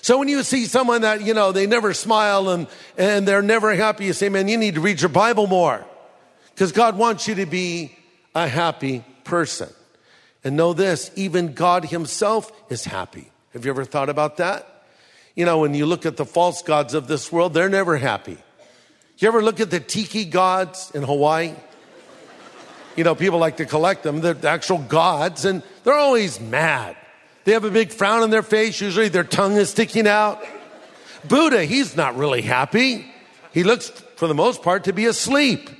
So 0.02 0.19
when 0.19 0.28
you 0.28 0.42
see 0.42 0.64
someone 0.64 1.02
that, 1.02 1.23
you 1.23 1.35
know, 1.35 1.52
they 1.52 1.66
never 1.66 1.92
smile 1.92 2.50
and, 2.50 2.66
and 2.97 3.28
they're 3.28 3.42
never 3.42 3.75
happy, 3.75 4.07
you 4.07 4.12
say, 4.12 4.28
man, 4.28 4.49
you 4.49 4.57
need 4.57 4.75
to 4.75 4.80
read 4.80 5.00
your 5.00 5.11
Bible 5.11 5.47
more. 5.47 5.85
Because 6.54 6.73
God 6.73 6.97
wants 6.97 7.28
you 7.28 7.35
to 7.37 7.47
be 7.47 7.97
a 8.35 8.49
happy 8.49 9.04
person. 9.25 9.69
And 10.42 10.57
know 10.57 10.73
this, 10.73 11.11
even 11.16 11.52
God 11.52 11.85
himself 11.85 12.50
is 12.71 12.85
happy. 12.85 13.30
Have 13.52 13.64
you 13.64 13.71
ever 13.71 13.85
thought 13.85 14.09
about 14.09 14.38
that? 14.38 14.85
You 15.35 15.45
know, 15.45 15.59
when 15.59 15.75
you 15.75 15.87
look 15.87 16.07
at 16.07 16.16
the 16.16 16.25
false 16.25 16.62
gods 16.62 16.95
of 16.95 17.07
this 17.07 17.30
world, 17.30 17.52
they're 17.52 17.69
never 17.69 17.97
happy. 17.97 18.38
You 19.19 19.28
ever 19.28 19.42
look 19.42 19.61
at 19.61 19.71
the 19.71 19.80
tiki 19.80 20.25
gods 20.25 20.90
in 20.95 21.02
Hawaii? 21.02 21.54
You 22.97 23.04
know, 23.04 23.14
people 23.14 23.38
like 23.38 23.59
to 23.59 23.66
collect 23.66 24.02
them. 24.02 24.21
They're 24.21 24.37
actual 24.47 24.78
gods, 24.78 25.45
and 25.45 25.62
they're 25.85 25.95
always 25.95 26.40
mad. 26.40 26.97
They 27.44 27.52
have 27.52 27.64
a 27.64 27.70
big 27.70 27.90
frown 27.90 28.23
on 28.23 28.30
their 28.30 28.42
face. 28.42 28.80
Usually 28.80 29.09
their 29.09 29.25
tongue 29.25 29.56
is 29.56 29.70
sticking 29.70 30.06
out. 30.06 30.44
Buddha, 31.26 31.64
he's 31.64 31.97
not 31.97 32.16
really 32.16 32.42
happy. 32.42 33.06
He 33.52 33.64
looks, 33.64 33.90
for 34.16 34.28
the 34.28 34.35
most 34.35 34.62
part, 34.62 34.85
to 34.85 34.92
be 34.92 35.06
asleep. 35.06 35.70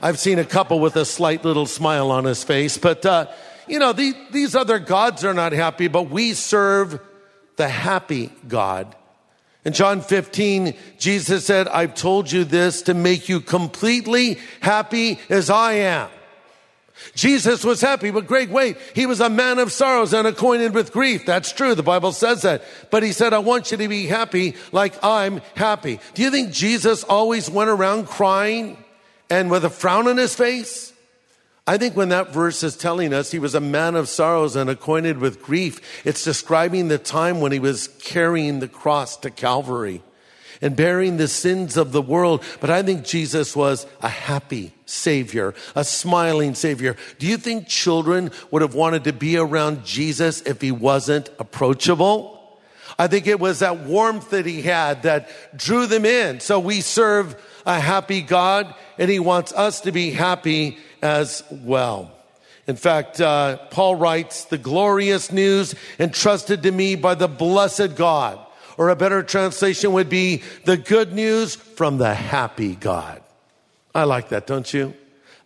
I've 0.00 0.18
seen 0.18 0.38
a 0.38 0.44
couple 0.44 0.78
with 0.78 0.96
a 0.96 1.04
slight 1.04 1.44
little 1.44 1.66
smile 1.66 2.10
on 2.10 2.24
his 2.24 2.44
face, 2.44 2.76
but, 2.76 3.04
uh, 3.06 3.26
you 3.66 3.78
know, 3.78 3.92
the, 3.92 4.14
these 4.30 4.54
other 4.54 4.78
gods 4.78 5.24
are 5.24 5.34
not 5.34 5.52
happy, 5.52 5.88
but 5.88 6.10
we 6.10 6.34
serve 6.34 7.00
the 7.56 7.68
happy 7.68 8.30
God. 8.46 8.94
In 9.64 9.72
John 9.72 10.00
15, 10.00 10.76
Jesus 10.98 11.44
said, 11.44 11.66
I've 11.66 11.94
told 11.94 12.30
you 12.30 12.44
this 12.44 12.82
to 12.82 12.94
make 12.94 13.28
you 13.28 13.40
completely 13.40 14.38
happy 14.60 15.18
as 15.28 15.50
I 15.50 15.72
am. 15.72 16.08
Jesus 17.14 17.64
was 17.64 17.80
happy, 17.80 18.10
but 18.10 18.26
Greg, 18.26 18.50
wait, 18.50 18.76
he 18.94 19.06
was 19.06 19.20
a 19.20 19.30
man 19.30 19.58
of 19.58 19.72
sorrows 19.72 20.12
and 20.12 20.26
acquainted 20.26 20.74
with 20.74 20.92
grief. 20.92 21.26
That's 21.26 21.52
true. 21.52 21.74
The 21.74 21.82
Bible 21.82 22.12
says 22.12 22.42
that. 22.42 22.62
But 22.90 23.02
he 23.02 23.12
said, 23.12 23.32
I 23.32 23.38
want 23.38 23.70
you 23.70 23.76
to 23.76 23.88
be 23.88 24.06
happy 24.06 24.54
like 24.72 24.94
I'm 25.02 25.40
happy. 25.54 26.00
Do 26.14 26.22
you 26.22 26.30
think 26.30 26.52
Jesus 26.52 27.04
always 27.04 27.50
went 27.50 27.70
around 27.70 28.06
crying 28.06 28.82
and 29.30 29.50
with 29.50 29.64
a 29.64 29.70
frown 29.70 30.08
on 30.08 30.16
his 30.16 30.34
face? 30.34 30.92
I 31.66 31.78
think 31.78 31.96
when 31.96 32.10
that 32.10 32.32
verse 32.32 32.62
is 32.62 32.76
telling 32.76 33.12
us 33.12 33.30
he 33.30 33.40
was 33.40 33.54
a 33.54 33.60
man 33.60 33.96
of 33.96 34.08
sorrows 34.08 34.54
and 34.54 34.70
acquainted 34.70 35.18
with 35.18 35.42
grief, 35.42 35.80
it's 36.04 36.22
describing 36.22 36.88
the 36.88 36.98
time 36.98 37.40
when 37.40 37.50
he 37.50 37.58
was 37.58 37.88
carrying 38.00 38.60
the 38.60 38.68
cross 38.68 39.16
to 39.18 39.30
Calvary 39.30 40.02
and 40.60 40.76
bearing 40.76 41.16
the 41.16 41.28
sins 41.28 41.76
of 41.76 41.92
the 41.92 42.02
world. 42.02 42.42
But 42.60 42.70
I 42.70 42.82
think 42.82 43.04
Jesus 43.04 43.54
was 43.54 43.86
a 44.00 44.08
happy 44.08 44.72
Savior, 44.86 45.54
a 45.74 45.84
smiling 45.84 46.54
Savior. 46.54 46.96
Do 47.18 47.26
you 47.26 47.36
think 47.36 47.68
children 47.68 48.30
would 48.50 48.62
have 48.62 48.74
wanted 48.74 49.04
to 49.04 49.12
be 49.12 49.36
around 49.36 49.84
Jesus 49.84 50.42
if 50.42 50.60
he 50.60 50.72
wasn't 50.72 51.28
approachable? 51.38 52.58
I 52.98 53.08
think 53.08 53.26
it 53.26 53.40
was 53.40 53.58
that 53.58 53.80
warmth 53.80 54.30
that 54.30 54.46
he 54.46 54.62
had 54.62 55.02
that 55.02 55.28
drew 55.56 55.86
them 55.86 56.04
in. 56.04 56.40
So 56.40 56.58
we 56.58 56.80
serve 56.80 57.36
a 57.66 57.78
happy 57.78 58.22
God 58.22 58.74
and 58.96 59.10
he 59.10 59.18
wants 59.18 59.52
us 59.52 59.82
to 59.82 59.92
be 59.92 60.12
happy 60.12 60.78
as 61.02 61.42
well. 61.50 62.12
In 62.66 62.76
fact, 62.76 63.20
uh, 63.20 63.58
Paul 63.70 63.96
writes, 63.96 64.46
the 64.46 64.58
glorious 64.58 65.30
news 65.30 65.74
entrusted 65.98 66.62
to 66.64 66.72
me 66.72 66.96
by 66.96 67.14
the 67.14 67.28
blessed 67.28 67.96
God, 67.96 68.44
or 68.76 68.88
a 68.88 68.96
better 68.96 69.22
translation 69.22 69.92
would 69.92 70.08
be 70.08 70.42
the 70.64 70.76
good 70.76 71.12
news 71.12 71.54
from 71.54 71.98
the 71.98 72.14
happy 72.14 72.74
God. 72.74 73.22
I 73.94 74.04
like 74.04 74.28
that, 74.30 74.46
don't 74.46 74.72
you? 74.72 74.94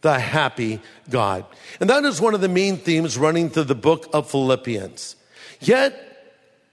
The 0.01 0.19
happy 0.19 0.81
God. 1.09 1.45
And 1.79 1.91
that 1.91 2.05
is 2.05 2.21
one 2.21 2.35
of 2.35 2.41
the 2.41 2.49
main 2.49 2.77
themes 2.79 3.19
running 3.19 3.51
through 3.51 3.65
the 3.65 3.75
book 3.75 4.09
of 4.13 4.31
Philippians. 4.31 5.17
Yet, 5.61 6.07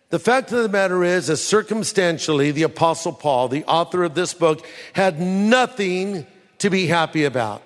the 0.10 0.20
fact 0.20 0.52
of 0.54 0.64
the 0.64 0.70
matter 0.70 1.04
is, 1.04 1.30
as 1.30 1.44
circumstantially, 1.44 2.52
the 2.52 2.64
apostle 2.64 3.12
Paul, 3.12 3.50
the 3.50 3.66
author 3.66 4.04
of 4.04 4.16
this 4.16 4.34
book, 4.34 4.66
had 4.94 5.20
nothing 5.20 6.26
to 6.60 6.70
be 6.70 6.88
happy 6.88 7.26
about. 7.26 7.62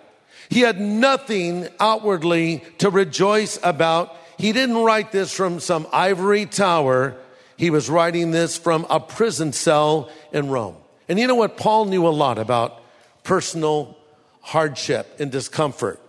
He 0.50 0.62
had 0.62 0.81
nothing 0.81 1.69
outwardly 1.79 2.63
to 2.79 2.89
rejoice 2.89 3.60
about. 3.63 4.15
He 4.38 4.51
didn't 4.51 4.77
write 4.77 5.12
this 5.12 5.31
from 5.31 5.60
some 5.60 5.88
ivory 5.93 6.45
tower. 6.48 7.15
He 7.61 7.69
was 7.69 7.91
writing 7.91 8.31
this 8.31 8.57
from 8.57 8.87
a 8.89 8.99
prison 8.99 9.53
cell 9.53 10.09
in 10.33 10.49
Rome. 10.49 10.77
And 11.07 11.19
you 11.19 11.27
know 11.27 11.35
what? 11.35 11.57
Paul 11.57 11.85
knew 11.85 12.07
a 12.07 12.09
lot 12.09 12.39
about 12.39 12.81
personal 13.21 13.95
hardship 14.41 15.19
and 15.19 15.31
discomfort. 15.31 15.99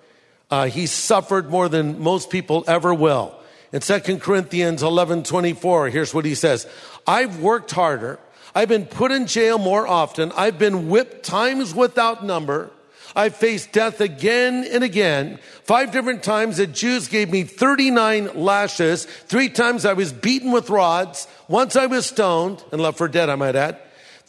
Uh, 0.50 0.68
he 0.68 0.86
suffered 0.86 1.50
more 1.50 1.68
than 1.68 2.00
most 2.00 2.30
people 2.30 2.64
ever 2.66 2.94
will. 2.94 3.38
In 3.70 3.80
2 3.80 4.16
Corinthians 4.20 4.82
11 4.82 5.24
24, 5.24 5.90
here's 5.90 6.14
what 6.14 6.24
he 6.24 6.34
says 6.34 6.66
I've 7.06 7.40
worked 7.40 7.72
harder. 7.72 8.18
I've 8.54 8.70
been 8.70 8.86
put 8.86 9.12
in 9.12 9.26
jail 9.26 9.58
more 9.58 9.86
often. 9.86 10.32
I've 10.32 10.58
been 10.58 10.88
whipped 10.88 11.22
times 11.22 11.74
without 11.74 12.24
number. 12.24 12.70
I 13.14 13.28
faced 13.28 13.72
death 13.72 14.00
again 14.00 14.64
and 14.64 14.82
again. 14.82 15.38
Five 15.64 15.92
different 15.92 16.22
times 16.22 16.56
the 16.56 16.66
Jews 16.66 17.08
gave 17.08 17.30
me 17.30 17.42
39 17.42 18.30
lashes. 18.34 19.04
Three 19.04 19.48
times 19.48 19.84
I 19.84 19.92
was 19.92 20.12
beaten 20.12 20.50
with 20.52 20.70
rods. 20.70 21.28
Once 21.48 21.76
I 21.76 21.86
was 21.86 22.06
stoned 22.06 22.64
and 22.72 22.80
left 22.80 22.98
for 22.98 23.08
dead, 23.08 23.28
I 23.28 23.36
might 23.36 23.56
add. 23.56 23.78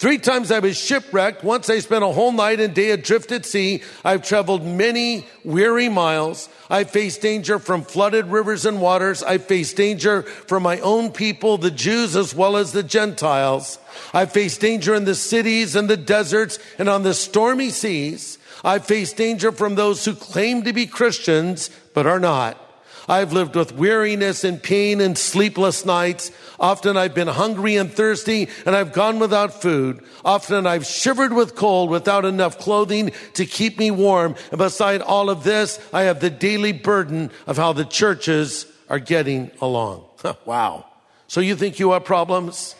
Three 0.03 0.17
times 0.17 0.51
I 0.51 0.59
was 0.59 0.77
shipwrecked. 0.77 1.45
Once 1.45 1.69
I 1.69 1.79
spent 1.79 2.03
a 2.03 2.07
whole 2.07 2.33
night 2.33 2.59
and 2.59 2.73
day 2.73 2.91
adrift 2.91 3.31
at 3.31 3.45
sea. 3.45 3.83
I've 4.03 4.23
traveled 4.23 4.65
many 4.65 5.25
weary 5.45 5.87
miles. 5.87 6.49
I 6.69 6.83
faced 6.83 7.21
danger 7.21 7.57
from 7.57 7.83
flooded 7.83 8.25
rivers 8.25 8.65
and 8.65 8.81
waters. 8.81 9.23
I 9.23 9.37
faced 9.37 9.77
danger 9.77 10.23
from 10.23 10.63
my 10.63 10.79
own 10.79 11.11
people, 11.11 11.57
the 11.57 11.71
Jews 11.71 12.17
as 12.17 12.35
well 12.35 12.57
as 12.57 12.73
the 12.73 12.83
Gentiles. 12.83 13.79
I 14.13 14.25
faced 14.25 14.59
danger 14.59 14.93
in 14.93 15.05
the 15.05 15.15
cities 15.15 15.73
and 15.73 15.89
the 15.89 15.95
deserts 15.95 16.59
and 16.77 16.89
on 16.89 17.03
the 17.03 17.13
stormy 17.13 17.69
seas. 17.69 18.39
I've 18.63 18.85
faced 18.85 19.17
danger 19.17 19.51
from 19.51 19.75
those 19.75 20.05
who 20.05 20.15
claim 20.15 20.63
to 20.63 20.73
be 20.73 20.87
Christians, 20.87 21.69
but 21.93 22.07
are 22.07 22.19
not. 22.19 22.59
I've 23.07 23.33
lived 23.33 23.55
with 23.55 23.73
weariness 23.73 24.43
and 24.43 24.61
pain 24.61 25.01
and 25.01 25.17
sleepless 25.17 25.85
nights. 25.85 26.31
Often 26.59 26.95
I've 26.95 27.13
been 27.13 27.27
hungry 27.27 27.75
and 27.75 27.91
thirsty 27.91 28.47
and 28.65 28.75
I've 28.75 28.93
gone 28.93 29.19
without 29.19 29.61
food. 29.61 30.01
Often 30.23 30.67
I've 30.67 30.85
shivered 30.85 31.33
with 31.33 31.55
cold 31.55 31.89
without 31.89 32.23
enough 32.23 32.57
clothing 32.57 33.11
to 33.33 33.45
keep 33.45 33.77
me 33.77 33.91
warm. 33.91 34.35
And 34.51 34.57
beside 34.57 35.01
all 35.01 35.29
of 35.29 35.43
this, 35.43 35.85
I 35.91 36.03
have 36.03 36.21
the 36.21 36.29
daily 36.29 36.71
burden 36.71 37.31
of 37.45 37.57
how 37.57 37.73
the 37.73 37.85
churches 37.85 38.65
are 38.89 38.99
getting 38.99 39.51
along. 39.59 40.05
wow. 40.45 40.85
So 41.27 41.41
you 41.41 41.55
think 41.55 41.79
you 41.79 41.91
have 41.91 42.05
problems? 42.05 42.75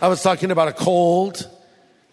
I 0.00 0.08
was 0.08 0.22
talking 0.22 0.50
about 0.50 0.68
a 0.68 0.72
cold. 0.72 1.50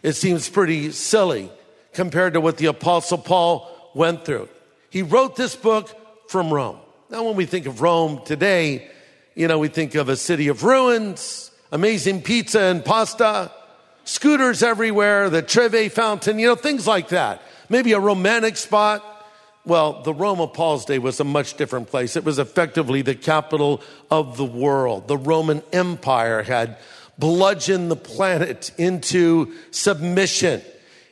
It 0.03 0.13
seems 0.13 0.49
pretty 0.49 0.91
silly 0.91 1.49
compared 1.93 2.33
to 2.33 2.41
what 2.41 2.57
the 2.57 2.67
apostle 2.67 3.17
Paul 3.17 3.91
went 3.93 4.25
through. 4.25 4.49
He 4.89 5.01
wrote 5.01 5.35
this 5.35 5.55
book 5.55 5.89
from 6.29 6.53
Rome. 6.53 6.77
Now, 7.09 7.23
when 7.23 7.35
we 7.35 7.45
think 7.45 7.65
of 7.65 7.81
Rome 7.81 8.21
today, 8.25 8.89
you 9.35 9.47
know, 9.47 9.59
we 9.59 9.67
think 9.67 9.95
of 9.95 10.09
a 10.09 10.15
city 10.15 10.47
of 10.47 10.63
ruins, 10.63 11.51
amazing 11.71 12.21
pizza 12.21 12.61
and 12.61 12.83
pasta, 12.83 13.51
scooters 14.03 14.63
everywhere, 14.63 15.29
the 15.29 15.41
Trevi 15.41 15.89
fountain, 15.89 16.39
you 16.39 16.47
know, 16.47 16.55
things 16.55 16.87
like 16.87 17.09
that. 17.09 17.41
Maybe 17.69 17.93
a 17.93 17.99
romantic 17.99 18.57
spot. 18.57 19.05
Well, 19.65 20.01
the 20.01 20.13
Rome 20.13 20.41
of 20.41 20.53
Paul's 20.53 20.85
day 20.85 20.99
was 20.99 21.19
a 21.19 21.23
much 21.23 21.55
different 21.55 21.89
place. 21.89 22.15
It 22.15 22.23
was 22.23 22.39
effectively 22.39 23.01
the 23.03 23.15
capital 23.15 23.81
of 24.09 24.37
the 24.37 24.45
world. 24.45 25.07
The 25.07 25.17
Roman 25.17 25.61
Empire 25.71 26.43
had 26.43 26.77
bludgeoned 27.19 27.91
the 27.91 27.95
planet 27.95 28.71
into 28.77 29.53
submission. 29.69 30.61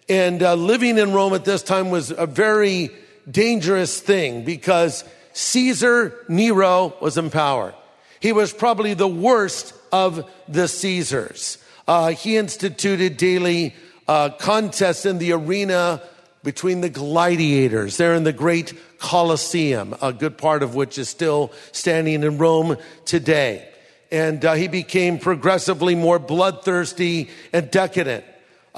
And 0.10 0.42
uh, 0.42 0.56
living 0.56 0.98
in 0.98 1.14
Rome 1.14 1.34
at 1.34 1.46
this 1.46 1.62
time 1.62 1.92
was 1.92 2.10
a 2.10 2.26
very 2.26 2.90
dangerous 3.30 4.00
thing 4.00 4.44
because 4.44 5.04
Caesar 5.34 6.26
Nero 6.28 6.96
was 7.00 7.18
in 7.18 7.30
power. 7.30 7.76
He 8.20 8.34
was 8.34 8.52
probably 8.52 8.96
the 8.96 9.08
worst 9.08 9.74
of 9.92 10.28
the 10.48 10.68
Caesars. 10.68 11.60
Uh, 11.88 12.10
he 12.10 12.38
instituted 12.38 13.18
daily 13.18 13.76
uh, 14.08 14.30
contests 14.32 15.06
in 15.06 15.20
the 15.20 15.32
arena 15.34 16.02
between 16.44 16.82
the 16.82 16.90
gladiators 16.90 17.98
there 17.98 18.16
in 18.16 18.24
the 18.24 18.34
great 18.34 18.74
Colosseum, 18.98 19.96
a 20.02 20.12
good 20.12 20.38
part 20.38 20.64
of 20.64 20.74
which 20.74 20.98
is 20.98 21.08
still 21.08 21.52
standing 21.72 22.24
in 22.24 22.38
Rome 22.38 22.78
today. 23.06 23.70
And 24.12 24.44
uh, 24.44 24.54
he 24.54 24.68
became 24.68 25.20
progressively 25.20 25.94
more 25.94 26.18
bloodthirsty 26.18 27.30
and 27.54 27.70
decadent. 27.70 28.26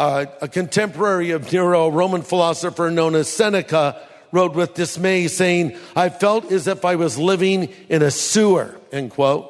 Uh, 0.01 0.25
a 0.41 0.47
contemporary 0.47 1.29
of 1.29 1.53
Nero, 1.53 1.85
a 1.85 1.91
Roman 1.91 2.23
philosopher 2.23 2.89
known 2.89 3.13
as 3.13 3.27
Seneca, 3.27 4.01
wrote 4.31 4.55
with 4.55 4.73
dismay 4.73 5.27
saying, 5.27 5.77
I 5.95 6.09
felt 6.09 6.51
as 6.51 6.65
if 6.65 6.83
I 6.83 6.95
was 6.95 7.19
living 7.19 7.71
in 7.87 8.01
a 8.01 8.09
sewer, 8.09 8.81
end 8.91 9.11
quote. 9.11 9.47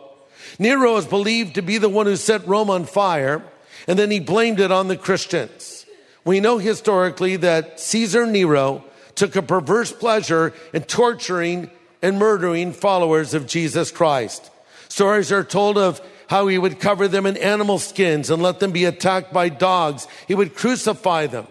Nero 0.59 0.97
is 0.97 1.05
believed 1.05 1.55
to 1.55 1.61
be 1.61 1.77
the 1.77 1.87
one 1.87 2.05
who 2.05 2.17
set 2.17 2.45
Rome 2.45 2.69
on 2.69 2.83
fire, 2.83 3.41
and 3.87 3.97
then 3.97 4.11
he 4.11 4.19
blamed 4.19 4.59
it 4.59 4.73
on 4.73 4.89
the 4.89 4.97
Christians. 4.97 5.85
We 6.25 6.41
know 6.41 6.57
historically 6.57 7.37
that 7.37 7.79
Caesar 7.79 8.25
Nero 8.25 8.83
took 9.15 9.37
a 9.37 9.41
perverse 9.41 9.93
pleasure 9.93 10.53
in 10.73 10.83
torturing 10.83 11.71
and 12.01 12.19
murdering 12.19 12.73
followers 12.73 13.33
of 13.33 13.47
Jesus 13.47 13.89
Christ. 13.89 14.51
Stories 14.89 15.31
are 15.31 15.45
told 15.45 15.77
of 15.77 16.01
how 16.31 16.47
he 16.47 16.57
would 16.57 16.79
cover 16.79 17.09
them 17.09 17.25
in 17.25 17.35
animal 17.35 17.77
skins 17.77 18.29
and 18.29 18.41
let 18.41 18.61
them 18.61 18.71
be 18.71 18.85
attacked 18.85 19.33
by 19.33 19.49
dogs. 19.49 20.07
He 20.29 20.33
would 20.33 20.55
crucify 20.55 21.27
them. 21.27 21.45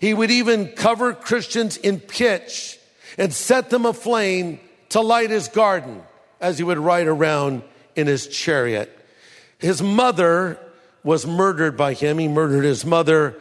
He 0.00 0.14
would 0.14 0.30
even 0.30 0.68
cover 0.68 1.12
Christians 1.12 1.76
in 1.76 2.00
pitch 2.00 2.78
and 3.18 3.30
set 3.30 3.68
them 3.68 3.84
aflame 3.84 4.58
to 4.88 5.02
light 5.02 5.28
his 5.28 5.48
garden 5.48 6.02
as 6.40 6.56
he 6.56 6.64
would 6.64 6.78
ride 6.78 7.08
around 7.08 7.62
in 7.94 8.06
his 8.06 8.26
chariot. 8.26 8.90
His 9.58 9.82
mother 9.82 10.58
was 11.04 11.26
murdered 11.26 11.76
by 11.76 11.92
him. 11.92 12.16
He 12.16 12.26
murdered 12.26 12.64
his 12.64 12.86
mother 12.86 13.38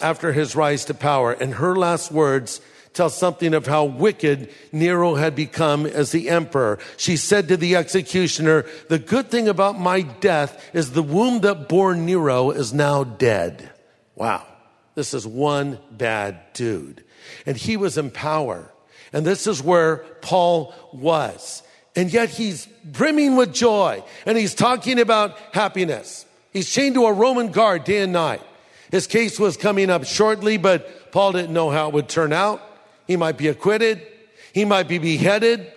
after 0.00 0.32
his 0.32 0.56
rise 0.56 0.86
to 0.86 0.94
power. 0.94 1.32
And 1.32 1.56
her 1.56 1.76
last 1.76 2.10
words 2.10 2.62
tells 2.92 3.16
something 3.16 3.54
of 3.54 3.66
how 3.66 3.84
wicked 3.84 4.52
Nero 4.72 5.14
had 5.14 5.34
become 5.34 5.86
as 5.86 6.10
the 6.12 6.28
emperor. 6.28 6.78
She 6.96 7.16
said 7.16 7.48
to 7.48 7.56
the 7.56 7.76
executioner, 7.76 8.66
the 8.88 8.98
good 8.98 9.30
thing 9.30 9.48
about 9.48 9.78
my 9.78 10.02
death 10.02 10.70
is 10.74 10.92
the 10.92 11.02
womb 11.02 11.40
that 11.40 11.68
bore 11.68 11.94
Nero 11.94 12.50
is 12.50 12.72
now 12.72 13.04
dead. 13.04 13.70
Wow. 14.16 14.46
This 14.94 15.14
is 15.14 15.26
one 15.26 15.78
bad 15.90 16.40
dude. 16.52 17.04
And 17.46 17.56
he 17.56 17.76
was 17.76 17.96
in 17.96 18.10
power. 18.10 18.72
And 19.12 19.24
this 19.24 19.46
is 19.46 19.62
where 19.62 19.98
Paul 20.20 20.74
was. 20.92 21.62
And 21.96 22.12
yet 22.12 22.28
he's 22.28 22.66
brimming 22.84 23.36
with 23.36 23.52
joy 23.52 24.04
and 24.26 24.38
he's 24.38 24.54
talking 24.54 25.00
about 25.00 25.36
happiness. 25.52 26.24
He's 26.52 26.70
chained 26.70 26.94
to 26.94 27.06
a 27.06 27.12
Roman 27.12 27.50
guard 27.50 27.84
day 27.84 28.02
and 28.02 28.12
night. 28.12 28.42
His 28.90 29.06
case 29.06 29.38
was 29.38 29.56
coming 29.56 29.90
up 29.90 30.04
shortly, 30.04 30.56
but 30.56 31.12
Paul 31.12 31.32
didn't 31.32 31.52
know 31.52 31.70
how 31.70 31.88
it 31.88 31.94
would 31.94 32.08
turn 32.08 32.32
out. 32.32 32.62
He 33.10 33.16
might 33.16 33.36
be 33.36 33.48
acquitted. 33.48 34.06
He 34.52 34.64
might 34.64 34.86
be 34.86 34.98
beheaded. 34.98 35.72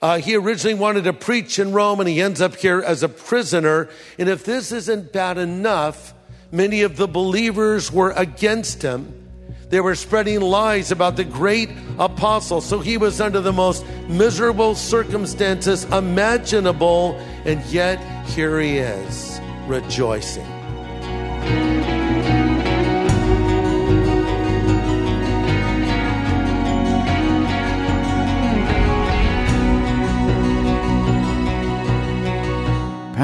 Uh, 0.00 0.18
he 0.18 0.36
originally 0.36 0.74
wanted 0.74 1.02
to 1.02 1.12
preach 1.12 1.58
in 1.58 1.72
Rome 1.72 1.98
and 1.98 2.08
he 2.08 2.22
ends 2.22 2.40
up 2.40 2.54
here 2.54 2.80
as 2.80 3.02
a 3.02 3.08
prisoner. 3.08 3.88
And 4.20 4.28
if 4.28 4.44
this 4.44 4.70
isn't 4.70 5.12
bad 5.12 5.36
enough, 5.36 6.14
many 6.52 6.82
of 6.82 6.96
the 6.96 7.08
believers 7.08 7.90
were 7.90 8.12
against 8.12 8.82
him. 8.82 9.28
They 9.68 9.80
were 9.80 9.96
spreading 9.96 10.40
lies 10.40 10.92
about 10.92 11.16
the 11.16 11.24
great 11.24 11.70
apostle. 11.98 12.60
So 12.60 12.78
he 12.78 12.98
was 12.98 13.20
under 13.20 13.40
the 13.40 13.52
most 13.52 13.84
miserable 14.06 14.76
circumstances 14.76 15.82
imaginable. 15.86 17.16
And 17.44 17.64
yet 17.64 17.98
here 18.28 18.60
he 18.60 18.78
is, 18.78 19.40
rejoicing. 19.66 20.55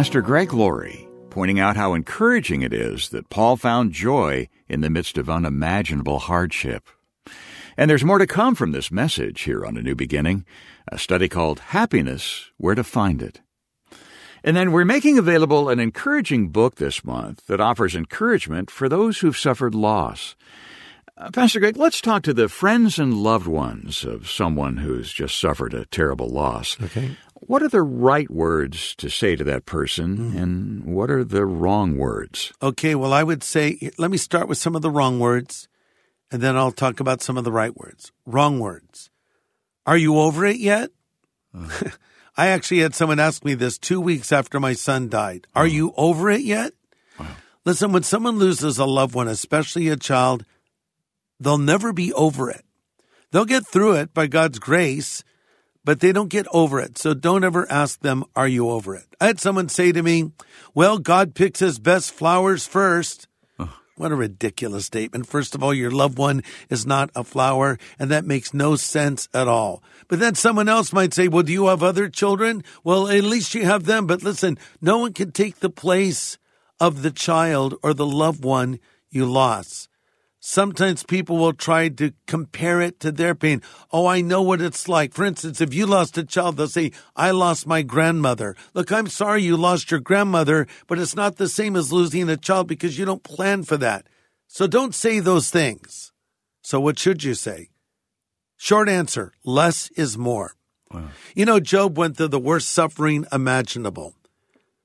Pastor 0.02 0.20
Greg 0.20 0.52
Laurie 0.52 1.06
pointing 1.30 1.60
out 1.60 1.76
how 1.76 1.94
encouraging 1.94 2.62
it 2.62 2.72
is 2.72 3.10
that 3.10 3.30
Paul 3.30 3.56
found 3.56 3.92
joy 3.92 4.48
in 4.68 4.80
the 4.80 4.90
midst 4.90 5.16
of 5.16 5.30
unimaginable 5.30 6.18
hardship. 6.18 6.88
And 7.76 7.88
there's 7.88 8.02
more 8.02 8.18
to 8.18 8.26
come 8.26 8.56
from 8.56 8.72
this 8.72 8.90
message 8.90 9.42
here 9.42 9.64
on 9.64 9.76
A 9.76 9.80
New 9.80 9.94
Beginning, 9.94 10.44
a 10.88 10.98
study 10.98 11.28
called 11.28 11.60
Happiness 11.60 12.50
Where 12.56 12.74
to 12.74 12.82
Find 12.82 13.22
It. 13.22 13.42
And 14.42 14.56
then 14.56 14.72
we're 14.72 14.84
making 14.84 15.18
available 15.18 15.68
an 15.68 15.78
encouraging 15.78 16.48
book 16.48 16.74
this 16.74 17.04
month 17.04 17.46
that 17.46 17.60
offers 17.60 17.94
encouragement 17.94 18.72
for 18.72 18.88
those 18.88 19.20
who've 19.20 19.38
suffered 19.38 19.72
loss. 19.72 20.34
Uh, 21.16 21.30
Pastor 21.30 21.60
Greg, 21.60 21.76
let's 21.76 22.00
talk 22.00 22.24
to 22.24 22.34
the 22.34 22.48
friends 22.48 22.98
and 22.98 23.14
loved 23.14 23.46
ones 23.46 24.02
of 24.02 24.28
someone 24.28 24.78
who's 24.78 25.12
just 25.12 25.38
suffered 25.38 25.74
a 25.74 25.86
terrible 25.86 26.28
loss. 26.28 26.76
Okay. 26.82 27.16
What 27.46 27.62
are 27.62 27.68
the 27.68 27.82
right 27.82 28.30
words 28.30 28.94
to 28.96 29.10
say 29.10 29.36
to 29.36 29.44
that 29.44 29.66
person, 29.66 30.16
hmm. 30.16 30.36
and 30.36 30.84
what 30.94 31.10
are 31.10 31.24
the 31.24 31.44
wrong 31.44 31.96
words? 31.98 32.52
Okay, 32.62 32.94
well, 32.94 33.12
I 33.12 33.22
would 33.22 33.42
say, 33.42 33.90
let 33.98 34.10
me 34.10 34.16
start 34.16 34.48
with 34.48 34.58
some 34.58 34.76
of 34.76 34.82
the 34.82 34.90
wrong 34.90 35.18
words, 35.18 35.68
and 36.30 36.40
then 36.40 36.56
I'll 36.56 36.72
talk 36.72 37.00
about 37.00 37.20
some 37.20 37.36
of 37.36 37.44
the 37.44 37.52
right 37.52 37.76
words. 37.76 38.12
Wrong 38.24 38.58
words. 38.58 39.10
Are 39.86 39.96
you 39.96 40.18
over 40.18 40.46
it 40.46 40.58
yet? 40.58 40.90
Uh-huh. 41.54 41.90
I 42.36 42.46
actually 42.48 42.80
had 42.80 42.94
someone 42.94 43.20
ask 43.20 43.44
me 43.44 43.54
this 43.54 43.76
two 43.76 44.00
weeks 44.00 44.32
after 44.32 44.58
my 44.58 44.72
son 44.72 45.08
died. 45.08 45.46
Are 45.54 45.64
uh-huh. 45.64 45.74
you 45.74 45.94
over 45.96 46.30
it 46.30 46.42
yet? 46.42 46.72
Listen, 47.64 47.92
when 47.92 48.02
someone 48.02 48.38
loses 48.38 48.78
a 48.78 48.84
loved 48.84 49.14
one, 49.14 49.28
especially 49.28 49.88
a 49.88 49.96
child, 49.96 50.44
they'll 51.38 51.58
never 51.58 51.92
be 51.92 52.12
over 52.14 52.50
it. 52.50 52.64
They'll 53.30 53.44
get 53.44 53.66
through 53.66 53.94
it 53.94 54.12
by 54.12 54.26
God's 54.26 54.58
grace, 54.58 55.22
but 55.84 56.00
they 56.00 56.12
don't 56.12 56.28
get 56.28 56.46
over 56.52 56.80
it. 56.80 56.98
So 56.98 57.14
don't 57.14 57.44
ever 57.44 57.70
ask 57.70 58.00
them, 58.00 58.24
Are 58.36 58.48
you 58.48 58.70
over 58.70 58.94
it? 58.94 59.06
I 59.20 59.26
had 59.26 59.40
someone 59.40 59.68
say 59.68 59.92
to 59.92 60.02
me, 60.02 60.32
Well, 60.74 60.98
God 60.98 61.34
picks 61.34 61.60
his 61.60 61.78
best 61.78 62.12
flowers 62.12 62.66
first. 62.66 63.28
What 63.96 64.10
a 64.10 64.16
ridiculous 64.16 64.86
statement. 64.86 65.26
First 65.26 65.54
of 65.54 65.62
all, 65.62 65.74
your 65.74 65.90
loved 65.90 66.16
one 66.16 66.42
is 66.70 66.86
not 66.86 67.10
a 67.14 67.22
flower, 67.22 67.78
and 67.98 68.10
that 68.10 68.24
makes 68.24 68.54
no 68.54 68.74
sense 68.74 69.28
at 69.34 69.46
all. 69.46 69.82
But 70.08 70.18
then 70.18 70.34
someone 70.34 70.68
else 70.68 70.94
might 70.94 71.12
say, 71.12 71.28
Well, 71.28 71.42
do 71.42 71.52
you 71.52 71.66
have 71.66 71.82
other 71.82 72.08
children? 72.08 72.64
Well, 72.82 73.08
at 73.08 73.22
least 73.22 73.54
you 73.54 73.64
have 73.66 73.84
them. 73.84 74.06
But 74.06 74.22
listen, 74.22 74.58
no 74.80 74.98
one 74.98 75.12
can 75.12 75.30
take 75.30 75.60
the 75.60 75.70
place 75.70 76.38
of 76.80 77.02
the 77.02 77.10
child 77.10 77.74
or 77.82 77.92
the 77.92 78.06
loved 78.06 78.44
one 78.44 78.80
you 79.10 79.26
lost. 79.26 79.88
Sometimes 80.44 81.04
people 81.04 81.36
will 81.36 81.52
try 81.52 81.88
to 81.88 82.12
compare 82.26 82.80
it 82.80 82.98
to 82.98 83.12
their 83.12 83.32
pain. 83.32 83.62
Oh, 83.92 84.06
I 84.06 84.22
know 84.22 84.42
what 84.42 84.60
it's 84.60 84.88
like. 84.88 85.14
For 85.14 85.24
instance, 85.24 85.60
if 85.60 85.72
you 85.72 85.86
lost 85.86 86.18
a 86.18 86.24
child, 86.24 86.56
they'll 86.56 86.66
say, 86.66 86.90
I 87.14 87.30
lost 87.30 87.64
my 87.64 87.82
grandmother. 87.82 88.56
Look, 88.74 88.90
I'm 88.90 89.06
sorry 89.06 89.44
you 89.44 89.56
lost 89.56 89.92
your 89.92 90.00
grandmother, 90.00 90.66
but 90.88 90.98
it's 90.98 91.14
not 91.14 91.36
the 91.36 91.48
same 91.48 91.76
as 91.76 91.92
losing 91.92 92.28
a 92.28 92.36
child 92.36 92.66
because 92.66 92.98
you 92.98 93.04
don't 93.04 93.22
plan 93.22 93.62
for 93.62 93.76
that. 93.76 94.08
So 94.48 94.66
don't 94.66 94.96
say 94.96 95.20
those 95.20 95.48
things. 95.48 96.10
So 96.60 96.80
what 96.80 96.98
should 96.98 97.22
you 97.22 97.34
say? 97.34 97.70
Short 98.56 98.88
answer, 98.88 99.32
less 99.44 99.90
is 99.90 100.18
more. 100.18 100.56
You 101.36 101.44
know, 101.44 101.60
Job 101.60 101.96
went 101.96 102.16
through 102.16 102.28
the 102.28 102.40
worst 102.40 102.68
suffering 102.68 103.26
imaginable. 103.30 104.16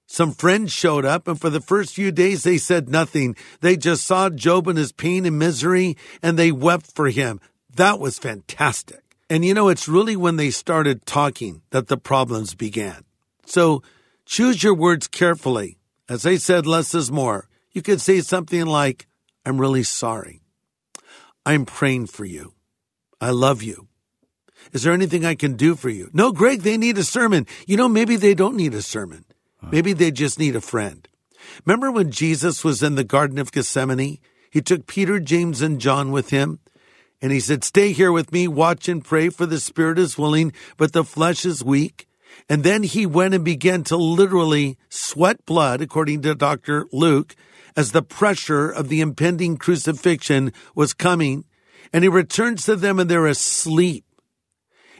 Some 0.10 0.32
friends 0.32 0.72
showed 0.72 1.04
up, 1.04 1.28
and 1.28 1.39
for 1.39 1.50
the 1.50 1.60
first 1.60 1.93
few 1.93 2.12
days, 2.12 2.43
they 2.43 2.58
said 2.58 2.88
nothing. 2.88 3.36
They 3.60 3.76
just 3.76 4.06
saw 4.06 4.30
Job 4.30 4.67
in 4.67 4.78
his 4.78 4.93
pain 4.93 5.26
and 5.26 5.38
misery, 5.38 5.98
and 6.24 6.39
they 6.39 6.52
wept 6.52 6.96
for 6.96 7.10
him. 7.10 7.41
That 7.76 8.00
was 8.00 8.17
fantastic. 8.17 9.04
And 9.30 9.43
you 9.43 9.54
know, 9.54 9.67
it's 9.67 9.89
really 9.89 10.15
when 10.15 10.38
they 10.38 10.50
started 10.50 11.06
talking 11.06 11.62
that 11.72 11.88
the 11.88 11.98
problems 11.98 12.56
began. 12.56 13.04
So 13.46 13.84
choose 14.26 14.63
your 14.63 14.74
words 14.74 15.08
carefully. 15.08 15.78
As 16.08 16.26
I 16.26 16.38
said, 16.38 16.65
less 16.65 16.96
is 16.96 17.12
more. 17.12 17.50
You 17.74 17.82
could 17.82 18.00
say 18.00 18.22
something 18.22 18.65
like, 18.65 19.08
I'm 19.46 19.60
really 19.60 19.84
sorry. 19.84 20.41
I'm 21.46 21.65
praying 21.65 22.08
for 22.08 22.24
you. 22.24 22.54
I 23.20 23.32
love 23.32 23.62
you. 23.62 23.88
Is 24.72 24.84
there 24.84 24.93
anything 24.93 25.26
I 25.26 25.36
can 25.36 25.56
do 25.56 25.76
for 25.76 25.89
you? 25.89 26.10
No, 26.13 26.32
Greg, 26.32 26.62
they 26.62 26.78
need 26.78 26.98
a 26.98 27.04
sermon. 27.04 27.46
You 27.65 27.76
know, 27.76 27.89
maybe 27.89 28.15
they 28.15 28.34
don't 28.34 28.56
need 28.56 28.74
a 28.74 28.82
sermon. 28.82 29.26
Maybe 29.62 29.93
they 29.93 30.12
just 30.12 30.39
need 30.39 30.56
a 30.56 30.62
friend. 30.62 31.08
Remember 31.65 31.91
when 31.91 32.12
Jesus 32.12 32.63
was 32.63 32.84
in 32.84 32.96
the 32.96 33.04
Garden 33.04 33.38
of 33.39 33.52
Gethsemane? 33.52 34.20
He 34.50 34.62
took 34.62 34.88
Peter, 34.88 35.20
James, 35.20 35.62
and 35.62 35.80
John 35.80 36.12
with 36.12 36.30
him. 36.30 36.60
And 37.22 37.32
he 37.32 37.39
said, 37.39 37.63
Stay 37.63 37.91
here 37.91 38.12
with 38.12 38.32
me, 38.32 38.48
watch 38.48 38.88
and 38.88 39.04
pray, 39.04 39.30
for 39.30 39.46
the 39.46 39.60
spirit 39.60 39.98
is 39.98 40.17
willing, 40.17 40.54
but 40.78 40.93
the 40.93 41.04
flesh 41.04 41.46
is 41.46 41.63
weak. 41.63 42.08
And 42.48 42.63
then 42.63 42.84
he 42.84 43.06
went 43.06 43.34
and 43.34 43.43
began 43.43 43.84
to 43.86 43.98
literally 43.98 44.78
sweat 44.89 45.46
blood, 45.46 45.82
according 45.82 46.22
to 46.22 46.36
Dr. 46.36 46.86
Luke, 46.91 47.36
as 47.76 47.91
the 47.91 48.04
pressure 48.04 48.70
of 48.70 48.89
the 48.89 49.02
impending 49.02 49.58
crucifixion 49.58 50.54
was 50.76 50.93
coming. 50.93 51.46
And 51.91 52.04
he 52.04 52.10
returns 52.10 52.65
to 52.65 52.76
them 52.76 53.00
and 53.00 53.10
they're 53.10 53.26
asleep. 53.26 54.07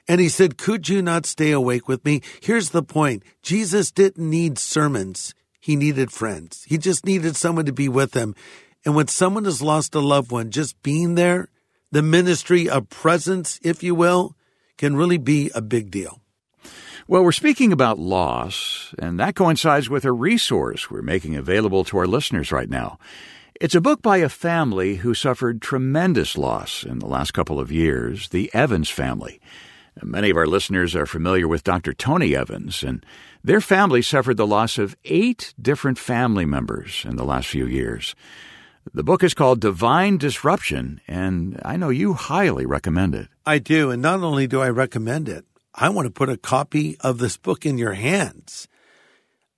And 0.08 0.22
he 0.22 0.30
said, 0.30 0.58
Could 0.58 0.90
you 0.90 1.02
not 1.02 1.26
stay 1.26 1.52
awake 1.52 1.88
with 1.88 2.04
me? 2.06 2.22
Here's 2.42 2.70
the 2.70 2.84
point 2.84 3.24
Jesus 3.42 3.92
didn't 3.92 4.30
need 4.30 4.58
sermons, 4.58 5.34
he 5.60 5.76
needed 5.76 6.12
friends. 6.12 6.64
He 6.68 6.78
just 6.78 7.06
needed 7.06 7.36
someone 7.36 7.66
to 7.66 7.74
be 7.74 7.90
with 7.90 8.14
him. 8.14 8.36
And 8.86 8.96
when 8.96 9.08
someone 9.08 9.46
has 9.46 9.62
lost 9.62 9.96
a 9.96 10.00
loved 10.00 10.32
one, 10.32 10.52
just 10.52 10.82
being 10.82 11.16
there, 11.16 11.50
the 11.92 12.02
ministry 12.02 12.70
of 12.70 12.90
presence, 12.90 13.60
if 13.64 13.84
you 13.84 13.96
will, 13.96 14.36
can 14.78 14.96
really 14.96 15.18
be 15.18 15.52
a 15.54 15.62
big 15.62 15.92
deal. 15.92 16.22
Well, 17.08 17.24
we're 17.24 17.32
speaking 17.32 17.72
about 17.72 18.00
loss, 18.00 18.94
and 19.00 19.20
that 19.20 19.36
coincides 19.36 19.90
with 19.90 20.04
a 20.04 20.12
resource 20.12 20.92
we're 20.92 21.02
making 21.02 21.36
available 21.36 21.84
to 21.86 21.98
our 21.98 22.08
listeners 22.08 22.52
right 22.52 22.70
now. 22.70 23.00
It's 23.60 23.76
a 23.76 23.82
book 23.82 24.02
by 24.02 24.18
a 24.18 24.30
family 24.30 24.98
who 24.98 25.14
suffered 25.14 25.62
tremendous 25.62 26.38
loss 26.38 26.84
in 26.84 27.00
the 27.00 27.08
last 27.08 27.32
couple 27.32 27.60
of 27.60 27.72
years, 27.72 28.30
the 28.30 28.52
Evans 28.54 28.90
family. 28.90 29.40
Many 30.04 30.30
of 30.30 30.38
our 30.38 30.48
listeners 30.48 30.96
are 30.96 31.06
familiar 31.06 31.48
with 31.48 31.64
Dr. 31.64 31.94
Tony 31.94 32.36
Evans, 32.36 32.84
and 32.84 33.06
their 33.44 33.62
family 33.62 34.02
suffered 34.02 34.38
the 34.38 34.48
loss 34.48 34.78
of 34.78 34.96
eight 35.06 35.54
different 35.62 35.98
family 35.98 36.46
members 36.46 37.04
in 37.06 37.16
the 37.16 37.26
last 37.26 37.48
few 37.48 37.66
years. 37.66 38.16
The 38.94 39.04
book 39.04 39.24
is 39.24 39.34
called 39.34 39.60
Divine 39.60 40.18
Disruption, 40.18 41.02
and 41.08 41.60
I 41.64 41.78
know 41.78 41.90
you 41.90 42.14
highly 42.14 42.66
recommend 42.66 43.16
it. 43.16 43.28
I 43.46 43.60
do. 43.60 43.92
And 43.92 44.02
not 44.02 44.22
only 44.22 44.48
do 44.48 44.62
I 44.62 44.70
recommend 44.70 45.28
it, 45.28 45.46
I 45.74 45.90
want 45.90 46.06
to 46.06 46.12
put 46.12 46.30
a 46.30 46.38
copy 46.38 46.98
of 47.02 47.18
this 47.18 47.38
book 47.38 47.66
in 47.66 47.78
your 47.78 47.94
hands. 47.94 48.68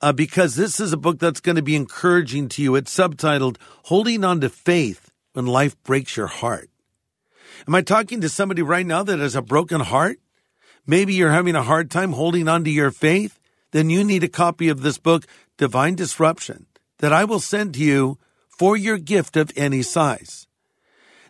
Uh, 0.01 0.13
because 0.13 0.55
this 0.55 0.79
is 0.79 0.93
a 0.93 0.97
book 0.97 1.19
that's 1.19 1.41
going 1.41 1.57
to 1.57 1.61
be 1.61 1.75
encouraging 1.75 2.47
to 2.49 2.61
you. 2.61 2.75
It's 2.75 2.95
subtitled 2.95 3.57
Holding 3.83 4.23
On 4.23 4.39
to 4.41 4.49
Faith 4.49 5.11
When 5.33 5.45
Life 5.45 5.81
Breaks 5.83 6.15
Your 6.15 6.27
Heart. 6.27 6.69
Am 7.67 7.75
I 7.75 7.81
talking 7.81 8.21
to 8.21 8.29
somebody 8.29 8.61
right 8.61 8.85
now 8.85 9.03
that 9.03 9.19
has 9.19 9.35
a 9.35 9.41
broken 9.41 9.81
heart? 9.81 10.19
Maybe 10.89 11.13
you're 11.13 11.29
having 11.29 11.53
a 11.53 11.61
hard 11.61 11.91
time 11.91 12.13
holding 12.13 12.47
on 12.47 12.63
to 12.63 12.71
your 12.71 12.89
faith? 12.89 13.39
Then 13.69 13.91
you 13.91 14.03
need 14.03 14.23
a 14.23 14.27
copy 14.27 14.69
of 14.69 14.81
this 14.81 14.97
book, 14.97 15.27
Divine 15.55 15.93
Disruption, 15.93 16.65
that 16.97 17.13
I 17.13 17.25
will 17.25 17.39
send 17.39 17.75
to 17.75 17.79
you 17.79 18.17
for 18.47 18.75
your 18.75 18.97
gift 18.97 19.37
of 19.37 19.51
any 19.55 19.83
size. 19.83 20.47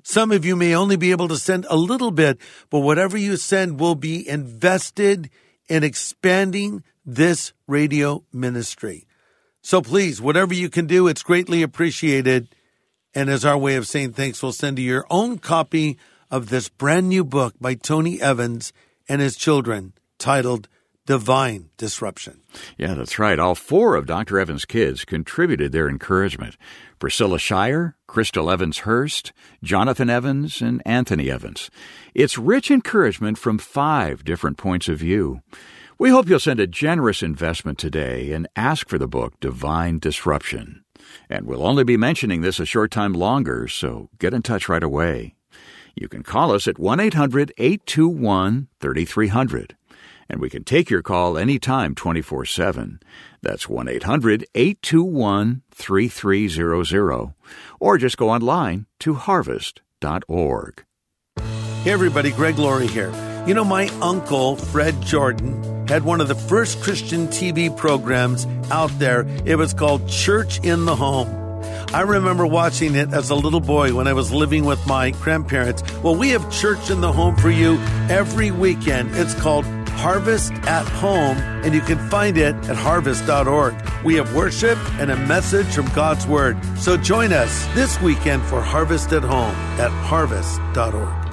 Some 0.02 0.32
of 0.32 0.46
you 0.46 0.56
may 0.56 0.74
only 0.74 0.96
be 0.96 1.12
able 1.12 1.28
to 1.28 1.36
send 1.36 1.66
a 1.70 1.76
little 1.76 2.12
bit, 2.12 2.40
but 2.70 2.80
whatever 2.80 3.18
you 3.18 3.36
send 3.36 3.82
will 3.82 3.96
be 3.96 4.26
invested 4.30 5.30
in 5.68 5.84
expanding 5.84 6.82
this 7.06 7.52
radio 7.68 8.24
ministry. 8.32 9.08
So 9.62 9.82
please, 9.82 10.22
whatever 10.22 10.54
you 10.54 10.70
can 10.70 10.88
do, 10.88 11.10
it's 11.10 11.22
greatly 11.22 11.64
appreciated. 11.64 12.48
And 13.14 13.30
as 13.30 13.44
our 13.44 13.58
way 13.58 13.76
of 13.76 13.88
saying 13.88 14.14
thanks, 14.14 14.42
we'll 14.42 14.54
send 14.54 14.80
you 14.80 14.86
your 14.86 15.06
own 15.10 15.38
copy 15.38 15.98
of 16.32 16.48
this 16.48 16.70
brand 16.70 17.10
new 17.10 17.26
book 17.26 17.56
by 17.60 17.74
Tony 17.74 18.22
Evans 18.22 18.72
and 19.10 19.20
his 19.20 19.36
children 19.36 19.94
titled 20.20 20.70
divine 21.10 21.72
disruption. 21.76 22.40
Yeah, 22.78 22.94
that's 22.94 23.18
right. 23.18 23.40
All 23.40 23.56
four 23.56 23.96
of 23.96 24.06
Dr. 24.06 24.40
Evans' 24.40 24.64
kids 24.64 25.04
contributed 25.06 25.72
their 25.72 25.90
encouragement. 25.90 26.56
Priscilla 27.00 27.40
Shirer, 27.40 27.96
Crystal 28.06 28.52
Evans 28.52 28.80
Hurst, 28.80 29.34
Jonathan 29.64 30.10
Evans, 30.10 30.62
and 30.62 30.84
Anthony 30.86 31.32
Evans. 31.32 31.72
It's 32.14 32.38
rich 32.38 32.70
encouragement 32.70 33.40
from 33.40 33.58
five 33.58 34.24
different 34.24 34.58
points 34.58 34.88
of 34.88 35.00
view. 35.00 35.42
We 35.98 36.12
hope 36.12 36.30
you'll 36.30 36.40
send 36.40 36.60
a 36.60 36.68
generous 36.68 37.24
investment 37.24 37.80
today 37.80 38.32
and 38.32 38.48
ask 38.56 38.88
for 38.88 39.00
the 39.00 39.08
book 39.08 39.40
Divine 39.40 39.98
Disruption. 39.98 40.86
And 41.28 41.48
we'll 41.48 41.66
only 41.66 41.84
be 41.84 41.98
mentioning 41.98 42.42
this 42.42 42.60
a 42.60 42.66
short 42.66 42.92
time 42.92 43.14
longer, 43.14 43.68
so 43.68 44.10
get 44.20 44.36
in 44.36 44.44
touch 44.44 44.70
right 44.70 44.84
away. 44.84 45.34
You 45.96 46.08
can 46.08 46.24
call 46.24 46.52
us 46.52 46.68
at 46.68 46.80
1 46.80 47.00
800 47.00 47.54
821 47.58 48.68
3300 48.80 49.76
and 50.30 50.40
we 50.40 50.50
can 50.50 50.64
take 50.64 50.90
your 50.90 51.02
call 51.02 51.38
anytime 51.38 51.96
24 51.96 52.46
7. 52.46 53.00
That's 53.42 53.68
1 53.68 53.88
800 53.88 54.46
821 54.54 55.64
3300. 55.72 57.34
Or 57.80 57.98
just 57.98 58.18
go 58.18 58.30
online 58.30 58.86
to 59.00 59.16
harvest.org. 59.16 60.86
Hey 61.84 61.92
everybody, 61.92 62.32
Greg 62.32 62.60
Laurie 62.60 62.88
here. 62.88 63.12
You 63.48 63.54
know, 63.54 63.64
my 63.64 63.88
uncle, 64.02 64.58
Fred 64.58 65.02
Jordan, 65.02 65.88
had 65.88 66.04
one 66.04 66.22
of 66.22 66.28
the 66.28 66.36
first 66.36 66.82
Christian 66.82 67.28
TV 67.28 67.76
programs 67.76 68.46
out 68.70 68.92
there. 69.00 69.26
It 69.46 69.56
was 69.56 69.74
called 69.74 70.08
Church 70.08 70.60
in 70.64 70.86
the 70.86 70.96
Home. 70.96 71.39
I 71.92 72.02
remember 72.02 72.46
watching 72.46 72.94
it 72.94 73.14
as 73.14 73.32
a 73.32 73.36
little 73.36 73.60
boy 73.60 73.96
when 73.96 74.08
I 74.08 74.14
was 74.14 74.32
living 74.32 74.64
with 74.64 74.86
my 74.86 75.10
grandparents. 75.10 75.82
Well, 76.04 76.16
we 76.16 76.30
have 76.30 76.52
church 76.52 76.92
in 76.92 77.02
the 77.02 77.12
home 77.12 77.36
for 77.36 77.50
you 77.50 77.80
every 78.10 78.52
weekend. 78.52 79.16
It's 79.16 79.34
called 79.34 79.66
Harvest 79.66 80.52
at 80.68 80.88
Home, 80.88 81.38
and 81.38 81.74
you 81.74 81.82
can 81.82 81.98
find 82.10 82.38
it 82.38 82.54
at 82.70 82.76
harvest.org. 82.76 83.74
We 84.06 84.14
have 84.16 84.36
worship 84.36 84.78
and 85.00 85.10
a 85.10 85.18
message 85.18 85.66
from 85.66 85.88
God's 85.88 86.28
Word. 86.28 86.64
So 86.78 86.96
join 86.96 87.34
us 87.34 87.66
this 87.74 88.00
weekend 88.02 88.44
for 88.44 88.62
Harvest 88.62 89.12
at 89.12 89.24
Home 89.24 89.56
at 89.80 89.90
harvest.org. 89.90 91.30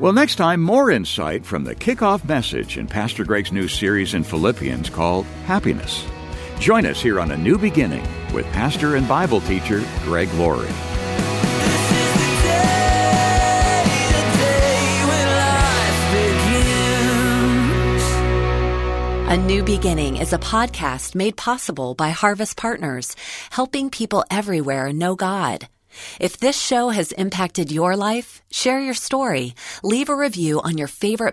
Well, 0.00 0.12
next 0.12 0.34
time, 0.36 0.60
more 0.60 0.90
insight 0.90 1.46
from 1.46 1.62
the 1.62 1.76
kickoff 1.76 2.24
message 2.24 2.76
in 2.76 2.88
Pastor 2.88 3.24
Greg's 3.24 3.52
new 3.52 3.68
series 3.68 4.12
in 4.12 4.24
Philippians 4.24 4.90
called 4.90 5.24
Happiness. 5.46 6.04
Join 6.58 6.86
us 6.86 7.00
here 7.00 7.20
on 7.20 7.30
A 7.30 7.36
New 7.36 7.56
Beginning 7.56 8.06
with 8.32 8.44
pastor 8.46 8.96
and 8.96 9.06
Bible 9.08 9.40
teacher 9.40 9.82
Greg 10.02 10.28
Laurie. 10.34 10.68
A 19.30 19.36
New 19.36 19.62
Beginning 19.62 20.16
is 20.16 20.32
a 20.32 20.38
podcast 20.38 21.14
made 21.14 21.36
possible 21.36 21.94
by 21.94 22.10
Harvest 22.10 22.56
Partners, 22.56 23.14
helping 23.50 23.90
people 23.90 24.24
everywhere 24.30 24.92
know 24.92 25.14
God. 25.14 25.68
If 26.20 26.38
this 26.38 26.58
show 26.60 26.88
has 26.90 27.12
impacted 27.12 27.70
your 27.70 27.96
life, 27.96 28.42
share 28.50 28.80
your 28.80 28.94
story, 28.94 29.54
leave 29.82 30.08
a 30.08 30.16
review 30.16 30.60
on 30.60 30.78
your 30.78 30.88
favorite 30.88 31.26